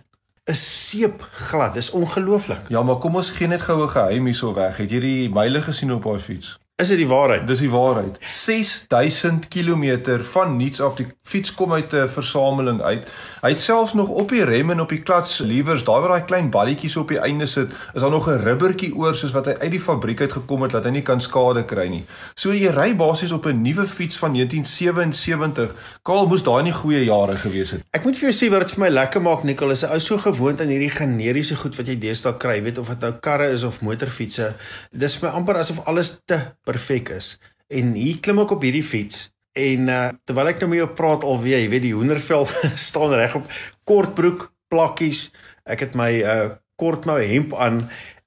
is 0.45 0.89
seep 0.89 1.21
glad. 1.49 1.73
Dis 1.73 1.89
ongelooflik. 1.89 2.69
Ja, 2.69 2.83
maar 2.83 3.01
kom 3.01 3.15
ons 3.15 3.31
gee 3.31 3.47
net 3.47 3.61
gou 3.61 3.81
'n 3.83 3.89
geheim 3.89 4.25
hierso 4.25 4.53
weg. 4.53 4.77
Het 4.77 4.91
jy 4.91 4.99
die 4.99 5.29
myle 5.29 5.61
gesien 5.61 5.91
op 5.93 6.03
haar 6.03 6.19
fiets? 6.19 6.60
Is 6.81 6.89
dit 6.89 6.97
die 6.97 7.07
waarheid? 7.07 7.43
Dis 7.45 7.59
die 7.61 7.69
waarheid. 7.69 8.15
6000 8.25 9.47
km 9.53 10.15
van 10.31 10.55
niets 10.57 10.81
af 10.81 10.95
die 10.97 11.05
fiets 11.21 11.53
kom 11.53 11.73
uit 11.73 11.93
'n 11.93 12.09
versameling 12.09 12.81
uit. 12.81 13.05
Hy 13.41 13.49
het 13.49 13.59
selfs 13.59 13.93
nog 13.93 14.07
op 14.07 14.29
die 14.29 14.43
rem 14.43 14.69
en 14.69 14.79
op 14.81 14.89
die 14.89 15.01
klats 15.01 15.37
liewers, 15.37 15.83
daar 15.83 16.01
waar 16.01 16.09
daai 16.09 16.25
klein 16.25 16.49
balletjies 16.49 16.97
op 16.97 17.07
die 17.07 17.19
einde 17.19 17.45
sit, 17.45 17.73
is 17.93 18.01
daar 18.01 18.09
nog 18.09 18.27
'n 18.29 18.41
rubbertjie 18.43 18.95
oor 18.95 19.15
soos 19.15 19.31
wat 19.31 19.45
hy 19.45 19.53
uit 19.61 19.71
die 19.71 19.79
fabriek 19.79 20.21
uit 20.21 20.33
gekom 20.33 20.61
het 20.61 20.71
dat 20.71 20.83
hy 20.83 20.89
nie 20.89 21.01
kan 21.01 21.21
skade 21.21 21.63
kry 21.65 21.87
nie. 21.87 22.05
So 22.35 22.53
jy 22.53 22.69
ry 22.69 22.95
basies 22.95 23.31
op 23.31 23.45
'n 23.45 23.61
nuwe 23.61 23.87
fiets 23.87 24.17
van 24.17 24.31
1977. 24.31 25.75
Kaal 26.01 26.27
moes 26.27 26.43
daai 26.43 26.63
nie 26.63 26.73
goeie 26.73 27.05
jare 27.05 27.35
gewees 27.35 27.71
het. 27.71 27.81
Ek 27.91 28.03
moet 28.03 28.17
vir 28.17 28.31
jou 28.31 28.45
sê 28.45 28.51
wat 28.51 28.59
dit 28.59 28.71
vir 28.71 28.79
my 28.79 28.89
lekker 28.89 29.21
maak, 29.21 29.43
Nicole, 29.43 29.71
is 29.71 29.83
ou 29.83 29.99
so 29.99 30.17
gewoond 30.17 30.61
aan 30.61 30.67
hierdie 30.67 30.89
generiese 30.89 31.55
goed 31.55 31.75
wat 31.75 31.87
jy 31.87 31.99
deesdae 31.99 32.37
kry, 32.37 32.63
weet 32.63 32.77
of 32.77 32.87
dit 32.87 32.99
nou 32.99 33.11
karre 33.11 33.49
is 33.51 33.63
of 33.63 33.81
motorfietsse. 33.81 34.53
Dis 34.91 35.15
vir 35.15 35.29
my 35.29 35.35
amper 35.35 35.57
asof 35.57 35.87
alles 35.87 36.21
te 36.25 36.41
perfek 36.71 37.11
is. 37.19 37.35
En 37.71 37.93
hier 37.95 38.23
klim 38.23 38.41
ek 38.43 38.55
op 38.55 38.65
hierdie 38.65 38.85
fiets 38.85 39.29
En 39.51 39.89
uh, 39.91 40.07
terwyl 40.23 40.47
ek 40.53 40.61
nou 40.63 40.69
met 40.71 40.79
jou 40.79 40.87
praat 40.95 41.25
alweer, 41.27 41.59
jy 41.59 41.71
weet 41.73 41.83
die 41.83 41.95
hoendervel 41.95 42.47
staan 42.87 43.15
regop, 43.19 43.51
kortbroek, 43.89 44.47
plakkies. 44.71 45.27
Ek 45.67 45.87
het 45.87 45.97
my 45.99 46.11
uh 46.23 46.41
kortmou 46.81 47.19
hemp 47.21 47.51
aan 47.61 47.83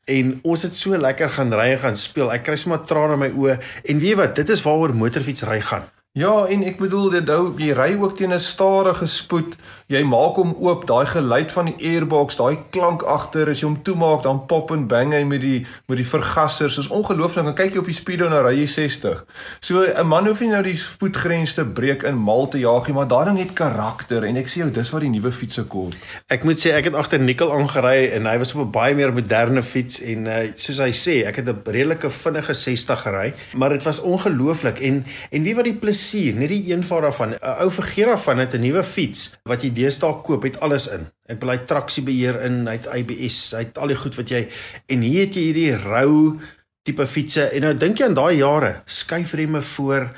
en 0.06 0.28
ons 0.46 0.62
het 0.62 0.76
so 0.78 0.94
lekker 0.94 1.32
gaan 1.34 1.50
ry 1.50 1.72
en 1.72 1.80
gaan 1.82 1.96
speel. 1.98 2.28
Ek 2.30 2.44
kry 2.46 2.54
sommer 2.60 2.84
trane 2.86 3.16
in 3.16 3.22
my 3.24 3.30
oë 3.34 3.56
en 3.90 4.02
weet 4.04 4.18
wat, 4.20 4.36
dit 4.36 4.52
is 4.54 4.62
waaroor 4.62 4.94
motorfietsry 4.94 5.56
gaan. 5.66 5.88
Ja, 6.14 6.44
en 6.46 6.60
ek 6.62 6.76
bedoel 6.78 7.08
dit 7.10 7.30
hou 7.32 7.48
jy 7.58 7.72
ry 7.74 7.88
ook 7.98 8.12
teen 8.14 8.30
'n 8.30 8.38
stadige 8.38 9.06
spoed. 9.10 9.56
Jy 9.90 10.04
maak 10.06 10.36
hom 10.38 10.54
oop, 10.62 10.86
daai 10.86 11.06
geluid 11.06 11.52
van 11.52 11.64
die 11.66 11.90
airbox, 11.90 12.36
daai 12.36 12.58
klank 12.70 13.02
agter 13.02 13.50
as 13.50 13.60
jy 13.60 13.66
hom 13.66 13.82
toemaak, 13.82 14.22
dan 14.22 14.46
pop 14.46 14.70
en 14.70 14.86
bang 14.86 15.12
hy 15.12 15.24
met 15.24 15.40
die 15.40 15.66
met 15.88 15.96
die 15.96 16.06
vergassers. 16.06 16.76
Dis 16.76 16.88
ongelooflik. 16.88 17.44
Dan 17.44 17.54
kyk 17.54 17.72
jy 17.72 17.78
op 17.78 17.90
die 17.90 17.94
speedo 17.94 18.28
nou 18.28 18.42
ry 18.46 18.54
jy 18.60 18.66
60. 18.66 19.24
So 19.60 19.82
'n 19.82 20.06
man 20.06 20.26
hoef 20.26 20.40
nie 20.40 20.48
nou 20.48 20.62
die 20.62 20.76
spoedgrens 20.76 21.54
te 21.54 21.64
breek 21.64 22.02
in 22.02 22.14
mal 22.14 22.48
te 22.48 22.58
jaag 22.58 22.86
nie, 22.86 22.94
maar 22.94 23.08
daai 23.08 23.24
ding 23.24 23.38
het 23.38 23.52
karakter 23.52 24.24
en 24.24 24.36
ek 24.36 24.46
sê 24.46 24.62
jou 24.62 24.70
dis 24.70 24.90
wat 24.90 25.00
die 25.00 25.10
nuwe 25.10 25.32
fietsse 25.32 25.64
kos. 25.64 25.94
Ek 26.28 26.44
moet 26.44 26.58
sê 26.60 26.70
ek 26.74 26.84
het 26.84 26.94
agter 26.94 27.18
Nikkel 27.18 27.52
aangery 27.52 28.12
en 28.12 28.26
hy 28.26 28.38
was 28.38 28.54
op 28.54 28.60
'n 28.60 28.70
baie 28.70 28.94
meer 28.94 29.12
moderne 29.12 29.62
fiets 29.62 30.00
en 30.00 30.26
uh, 30.26 30.52
soos 30.54 30.78
hy 30.78 30.92
sê, 30.92 31.26
ek 31.26 31.36
het 31.36 31.48
'n 31.48 31.62
redelike 31.66 32.10
vinnige 32.10 32.54
60 32.54 33.02
gery, 33.02 33.34
maar 33.56 33.70
dit 33.70 33.82
was 33.82 34.00
ongelooflik 34.00 34.78
en 34.78 35.04
en 35.30 35.42
wie 35.42 35.54
wat 35.54 35.64
die 35.64 35.74
plus 35.74 36.03
plesier, 36.04 36.36
net 36.36 36.50
die 36.52 36.72
eenvoud 36.72 37.02
daarvan. 37.02 37.34
'n 37.34 37.56
Ou 37.64 37.70
vergeet 37.70 38.06
daarvan 38.06 38.38
het 38.38 38.54
'n 38.54 38.60
nuwe 38.60 38.82
fiets 38.84 39.32
wat 39.44 39.62
jy 39.62 39.72
deesdae 39.72 40.22
koop, 40.22 40.42
het 40.42 40.60
alles 40.60 40.88
in. 40.88 41.06
Ek 41.28 41.38
bly 41.38 41.58
traksiebeheer 41.58 42.42
in, 42.42 42.66
hy 42.66 42.72
het 42.72 42.86
ABS, 42.86 43.52
hy 43.52 43.64
het 43.64 43.78
al 43.78 43.88
die 43.88 43.96
goed 43.96 44.14
wat 44.16 44.28
jy 44.28 44.48
en 44.88 45.00
hier 45.00 45.26
het 45.26 45.34
jy 45.34 45.40
hierdie 45.40 45.76
rou 45.76 46.40
tipe 46.84 47.06
fietsse 47.06 47.50
en 47.52 47.62
nou 47.62 47.74
dink 47.74 47.98
jy 47.98 48.04
aan 48.04 48.14
daai 48.14 48.36
jare, 48.36 48.82
skuifremme 48.86 49.62
voor 49.62 50.12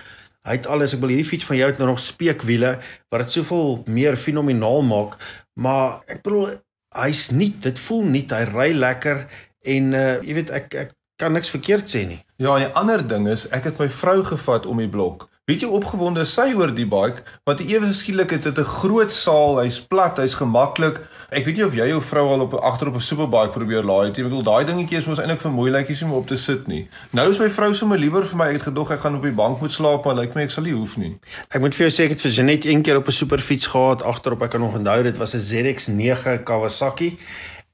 Hy 0.47 0.53
het 0.53 0.67
alles, 0.67 0.95
ek 0.95 1.01
wil 1.01 1.09
hierdie 1.09 1.27
fiets 1.27 1.45
van 1.45 1.57
jou 1.57 1.71
het 1.71 1.79
nou 1.79 1.89
nog 1.89 2.01
speekwiele 2.01 2.79
wat 3.11 3.21
dit 3.21 3.31
soveel 3.31 3.83
meer 3.87 4.17
fenomenaal 4.17 4.83
maak, 4.83 5.17
maar 5.59 6.03
ek 6.07 6.23
bedoel 6.23 6.61
hy's 6.95 7.31
nie, 7.33 7.51
dit 7.61 7.79
voel 7.79 8.05
nie, 8.05 8.27
hy 8.31 8.45
ry 8.45 8.73
lekker 8.73 9.27
en 9.67 9.95
uh 9.95 10.23
jy 10.23 10.35
weet 10.35 10.51
ek 10.51 10.75
ek 10.75 10.93
kan 11.19 11.33
niks 11.33 11.51
verkeerd 11.51 11.91
sê 11.91 12.07
nie. 12.07 12.23
Ja, 12.39 12.59
'n 12.59 12.73
ander 12.75 13.03
ding 13.09 13.27
is, 13.29 13.49
ek 13.51 13.65
het 13.65 13.79
my 13.79 13.89
vrou 13.89 14.23
gevat 14.23 14.67
om 14.67 14.79
die 14.79 14.89
blok. 14.89 15.29
Weet 15.47 15.61
jy 15.63 15.69
opgewonde 15.71 16.25
sy 16.27 16.49
oor 16.59 16.73
die 16.75 16.89
bike, 16.91 17.21
want 17.47 17.61
ewe 17.63 17.87
skielik 17.95 18.33
het 18.35 18.49
dit 18.49 18.57
'n 18.59 18.67
groot 18.67 19.13
saal, 19.15 19.61
hy's 19.63 19.79
plat, 19.79 20.19
hy's 20.19 20.35
gemaklik. 20.35 20.99
Ek 21.31 21.45
weet 21.47 21.57
nie 21.57 21.65
of 21.65 21.75
jy 21.75 21.87
jou 21.87 22.01
vrou 22.03 22.27
al 22.33 22.41
op 22.41 22.55
agter 22.55 22.89
op 22.89 22.97
'n 22.97 23.01
superbike 23.01 23.53
probeer 23.55 23.85
laai 23.85 24.07
het 24.09 24.17
nie. 24.17 24.25
Ek 24.25 24.31
bedoel 24.31 24.43
daai 24.43 24.65
dingetjie 24.65 24.99
is 24.99 25.07
mos 25.07 25.21
eintlik 25.21 25.39
vir 25.39 25.53
moeilikheid 25.53 26.03
om 26.03 26.13
op 26.13 26.27
te 26.27 26.37
sit 26.37 26.67
nie. 26.67 26.89
Nou 27.13 27.31
is 27.31 27.39
my 27.39 27.49
vrou 27.49 27.73
sommer 27.75 27.99
liewer 27.99 28.27
vir 28.27 28.37
my 28.37 28.47
uitgedog 28.47 28.91
ek 28.91 29.01
gaan 29.01 29.15
op 29.17 29.23
die 29.23 29.31
bank 29.31 29.61
moet 29.61 29.73
slaap, 29.73 30.05
maar 30.05 30.17
lyk 30.17 30.35
my 30.35 30.43
ek 30.43 30.51
sal 30.51 30.65
nie 30.65 30.75
hoef 30.75 30.97
nie. 30.97 31.17
Ek 31.55 31.61
moet 31.61 31.75
vir 31.75 31.89
jou 31.89 31.95
sê 31.95 32.05
ek 32.05 32.11
het 32.11 32.23
vir 32.23 32.31
Janet 32.31 32.65
een 32.65 32.83
keer 32.83 32.97
op 32.97 33.07
'n 33.07 33.13
superfiets 33.13 33.67
gehad 33.67 34.03
agterop. 34.03 34.43
Ek 34.43 34.51
kan 34.51 34.61
nog 34.61 34.75
onthou 34.75 35.03
dit 35.03 35.17
was 35.17 35.35
'n 35.35 35.41
ZX9 35.41 36.43
Kawasaki 36.43 37.19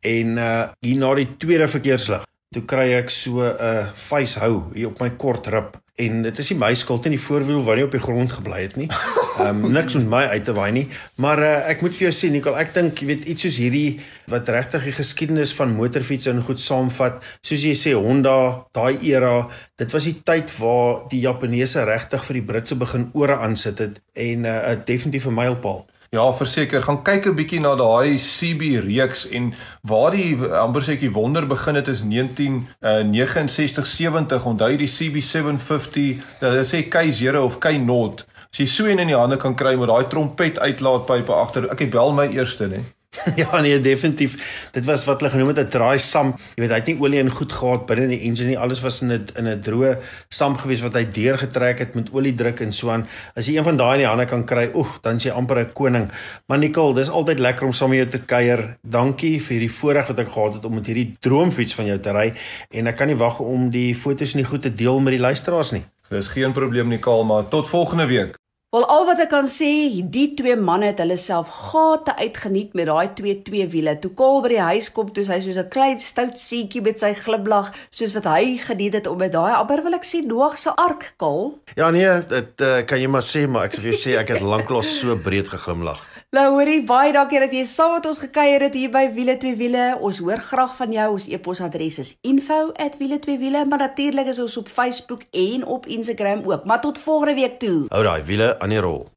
en 0.01 0.37
uh 0.37 0.69
hier 0.81 0.99
na 0.99 1.15
die 1.15 1.37
tweede 1.39 1.69
verkeerslig 1.69 2.23
toe 2.53 2.65
kry 2.69 2.93
ek 2.99 3.11
so 3.11 3.41
'n 3.41 3.57
uh, 3.59 3.87
face 3.95 4.39
hou 4.39 4.69
hier 4.75 4.89
op 4.89 5.01
my 5.01 5.11
kort 5.11 5.47
rib 5.47 5.77
en 6.01 6.23
dit 6.25 6.39
is 6.39 6.51
nie 6.51 6.59
my 6.59 6.71
skuld 6.75 7.05
nie 7.05 7.19
die 7.19 7.21
voorwiel 7.21 7.61
wat 7.67 7.77
nie 7.77 7.85
op 7.85 7.93
die 7.93 8.01
grond 8.01 8.33
gebly 8.33 8.63
het 8.65 8.77
nie. 8.81 8.89
Ehm 9.43 9.65
um, 9.65 9.73
niks 9.73 9.95
met 9.97 10.09
my 10.09 10.23
uit 10.33 10.45
te 10.45 10.53
waai 10.57 10.73
nie, 10.73 10.85
maar 11.17 11.41
uh, 11.41 11.53
ek 11.71 11.81
moet 11.85 11.95
vir 11.97 12.07
jou 12.09 12.13
sê 12.17 12.29
Nicole, 12.33 12.59
ek 12.61 12.75
dink 12.75 13.01
jy 13.01 13.07
weet 13.09 13.25
iets 13.33 13.47
soos 13.47 13.59
hierdie 13.61 14.01
wat 14.33 14.49
regtig 14.53 14.85
die 14.89 14.97
geskiedenis 14.97 15.55
van 15.57 15.73
motorfiets 15.77 16.29
en 16.29 16.43
goed 16.45 16.61
saamvat, 16.61 17.23
soos 17.41 17.65
jy 17.65 17.73
sê 17.77 17.95
Honda, 17.97 18.37
daai 18.77 19.01
era, 19.09 19.49
dit 19.81 19.97
was 19.97 20.09
die 20.09 20.19
tyd 20.21 20.53
waar 20.59 21.07
die 21.13 21.23
Japaneese 21.25 21.87
regtig 21.89 22.29
vir 22.29 22.41
die 22.41 22.47
Britse 22.53 22.77
begin 22.77 23.09
ore 23.17 23.41
aansit 23.41 23.81
het 23.81 24.01
en 24.13 24.45
'n 24.45 24.53
uh, 24.53 24.77
definitief 24.85 25.27
'n 25.27 25.35
mylpaal. 25.41 25.87
Ja, 26.13 26.27
verseker, 26.37 26.83
gaan 26.85 26.99
kyk 27.03 27.27
'n 27.27 27.37
bietjie 27.39 27.61
na 27.65 27.71
daai 27.75 28.19
CB 28.21 28.85
reeks 28.85 29.23
en 29.33 29.55
waar 29.81 30.11
die 30.13 30.37
amper 30.37 30.83
sê 30.85 30.93
ek 30.93 31.01
die 31.01 31.13
wonder 31.13 31.47
begin 31.49 31.75
het 31.75 31.89
is 31.89 32.03
1969 32.05 33.87
70. 33.87 34.45
Onthou 34.45 34.77
die 34.77 34.93
CB 34.97 35.23
750, 35.25 36.21
hulle 36.41 36.65
sê 36.69 36.85
K0 36.85 37.37
of 37.41 37.57
K0. 37.65 38.27
As 38.53 38.59
jy 38.61 38.67
so 38.67 38.85
een 38.85 38.99
in 38.99 39.09
die 39.09 39.17
hande 39.17 39.39
kan 39.39 39.55
kry 39.55 39.75
met 39.75 39.89
daai 39.89 40.05
trompet 40.05 40.59
uitlaatpype 40.59 41.33
agter. 41.33 41.71
Ek 41.73 41.91
bel 41.91 42.13
my 42.13 42.29
eerste, 42.29 42.69
né? 42.69 42.85
ja 43.37 43.61
nee 43.61 43.81
definitief. 43.81 44.69
Dit 44.73 44.85
was 44.85 45.05
wat 45.05 45.21
hulle 45.21 45.33
genoem 45.33 45.53
het 45.53 45.59
'n 45.59 45.69
dry 45.69 45.97
sam 45.99 46.35
jy 46.57 46.63
weet 46.63 46.71
hy 46.71 46.79
het 46.81 46.87
nie 46.87 46.99
olie 47.01 47.19
en 47.21 47.31
goed 47.31 47.53
gehad 47.53 47.87
binne 47.87 48.03
in 48.03 48.15
die 48.15 48.21
engine 48.29 48.49
nie. 48.49 48.59
Alles 48.59 48.81
was 48.81 49.03
in 49.03 49.13
'n 49.13 49.27
in 49.37 49.49
'n 49.49 49.61
droë 49.61 49.99
sam 50.29 50.57
gewees 50.57 50.81
wat 50.81 50.95
hy 50.95 51.05
deurgetrek 51.05 51.79
het 51.79 51.95
met 51.95 52.09
olie 52.13 52.35
druk 52.35 52.61
en 52.61 52.73
so 52.73 52.91
aan. 52.91 53.07
As 53.37 53.47
jy 53.47 53.57
een 53.57 53.65
van 53.65 53.77
daai 53.77 53.93
in 53.93 53.99
die 53.99 54.09
hande 54.09 54.25
kan 54.25 54.45
kry 54.45 54.71
oeg 54.75 55.01
dan 55.01 55.17
is 55.17 55.25
jy 55.25 55.31
amper 55.31 55.59
'n 55.59 55.73
koning. 55.73 56.11
Maar 56.47 56.59
Nicole 56.59 56.95
dis 56.95 57.11
altyd 57.11 57.39
lekker 57.39 57.67
om 57.67 57.73
saam 57.73 57.91
met 57.91 57.99
jou 57.99 58.09
te 58.09 58.25
kuier. 58.25 58.77
Dankie 58.83 59.41
vir 59.41 59.59
hierdie 59.59 59.77
voorreg 59.79 60.07
wat 60.07 60.19
ek 60.19 60.33
gehad 60.33 60.55
het 60.55 60.65
om 60.65 60.75
met 60.75 60.87
hierdie 60.87 61.17
droomfiets 61.21 61.75
van 61.75 61.87
jou 61.87 61.99
te 61.99 62.13
ry. 62.13 62.33
En 62.71 62.87
ek 62.87 62.97
kan 62.97 63.07
nie 63.07 63.17
wag 63.17 63.41
om 63.41 63.71
die 63.71 63.95
foto's 63.95 64.35
en 64.35 64.41
die 64.41 64.51
goed 64.51 64.63
te 64.63 64.75
deel 64.75 65.01
met 65.01 65.13
die 65.13 65.21
luisteraars 65.21 65.73
nie. 65.73 65.85
Dis 66.09 66.29
geen 66.29 66.53
probleem 66.53 66.89
Nicole 66.89 67.25
maar 67.25 67.49
tot 67.49 67.69
volgende 67.69 68.07
week 68.07 68.42
Wel 68.73 68.87
al 68.89 69.03
wat 69.05 69.19
ek 69.21 69.29
kan 69.29 69.49
sê, 69.53 69.67
die 70.15 70.31
twee 70.33 70.55
manne 70.57 70.87
het 70.89 71.01
hulle 71.03 71.19
self 71.21 71.51
gate 71.69 72.15
uitgeniet 72.17 72.71
met 72.73 72.87
daai 72.89 73.11
twee 73.19 73.35
twee 73.45 73.67
wiele. 73.69 73.93
Toe 74.01 74.11
Kol 74.17 74.39
by 74.41 74.49
die 74.55 74.63
huis 74.65 74.87
kom, 74.97 75.11
toe 75.13 75.27
hy 75.29 75.37
soos 75.45 75.59
'n 75.61 75.69
klein 75.69 75.99
stout 76.01 76.41
seentjie 76.41 76.81
met 76.81 76.97
sy 76.97 77.13
glimlag, 77.13 77.69
soos 77.93 78.15
wat 78.17 78.25
hy 78.33 78.57
geniet 78.65 78.97
het 78.97 79.11
om 79.13 79.21
met 79.21 79.37
daai 79.37 79.53
amper 79.59 79.85
wil 79.85 79.93
ek 79.93 80.09
sê 80.09 80.25
Noag 80.25 80.57
se 80.57 80.73
ark 80.73 81.13
Kol. 81.21 81.61
Ja 81.77 81.91
nee, 81.91 82.09
dit 82.33 82.65
uh, 82.65 82.81
kan 82.89 82.97
jy 82.97 83.13
maar 83.13 83.29
sê, 83.29 83.45
maar 83.45 83.69
ek 83.69 83.77
wil 83.77 83.85
vir 83.85 83.93
jou 83.93 84.01
sê 84.01 84.17
ek 84.17 84.33
het 84.33 84.41
lanklaas 84.41 84.89
so 84.89 85.21
breed 85.21 85.53
geglimlag. 85.53 86.01
Nou 86.33 86.47
hoorie, 86.55 86.79
baie 86.89 87.11
dankie 87.13 87.43
dat 87.43 87.53
jy 87.53 87.67
saam 87.69 87.91
met 87.93 88.07
ons 88.09 88.17
gekuier 88.23 88.63
het 88.65 88.73
hier 88.73 88.89
by 88.89 89.03
Wiele 89.13 89.35
2 89.37 89.53
Wiele. 89.59 89.83
Ons 90.01 90.23
hoor 90.25 90.41
graag 90.41 90.79
van 90.79 90.95
jou. 90.97 91.11
Ons 91.13 91.27
e-posadres 91.29 91.99
is 92.01 92.15
info@wiele2wiele, 92.25 93.67
maar 93.69 93.85
natuurlik 93.85 94.33
is 94.33 94.41
ons 94.41 94.57
op 94.57 94.69
Facebook 94.69 95.29
en 95.31 95.67
op 95.67 95.87
Instagram 95.87 96.41
ook. 96.49 96.65
Maar 96.65 96.81
tot 96.81 96.99
volgende 96.99 97.35
week 97.35 97.59
toe. 97.59 97.85
Hou 97.89 98.03
daai 98.03 98.23
wiele 98.25 98.59
aan 98.59 98.69
die 98.69 98.81
rol. 98.81 99.09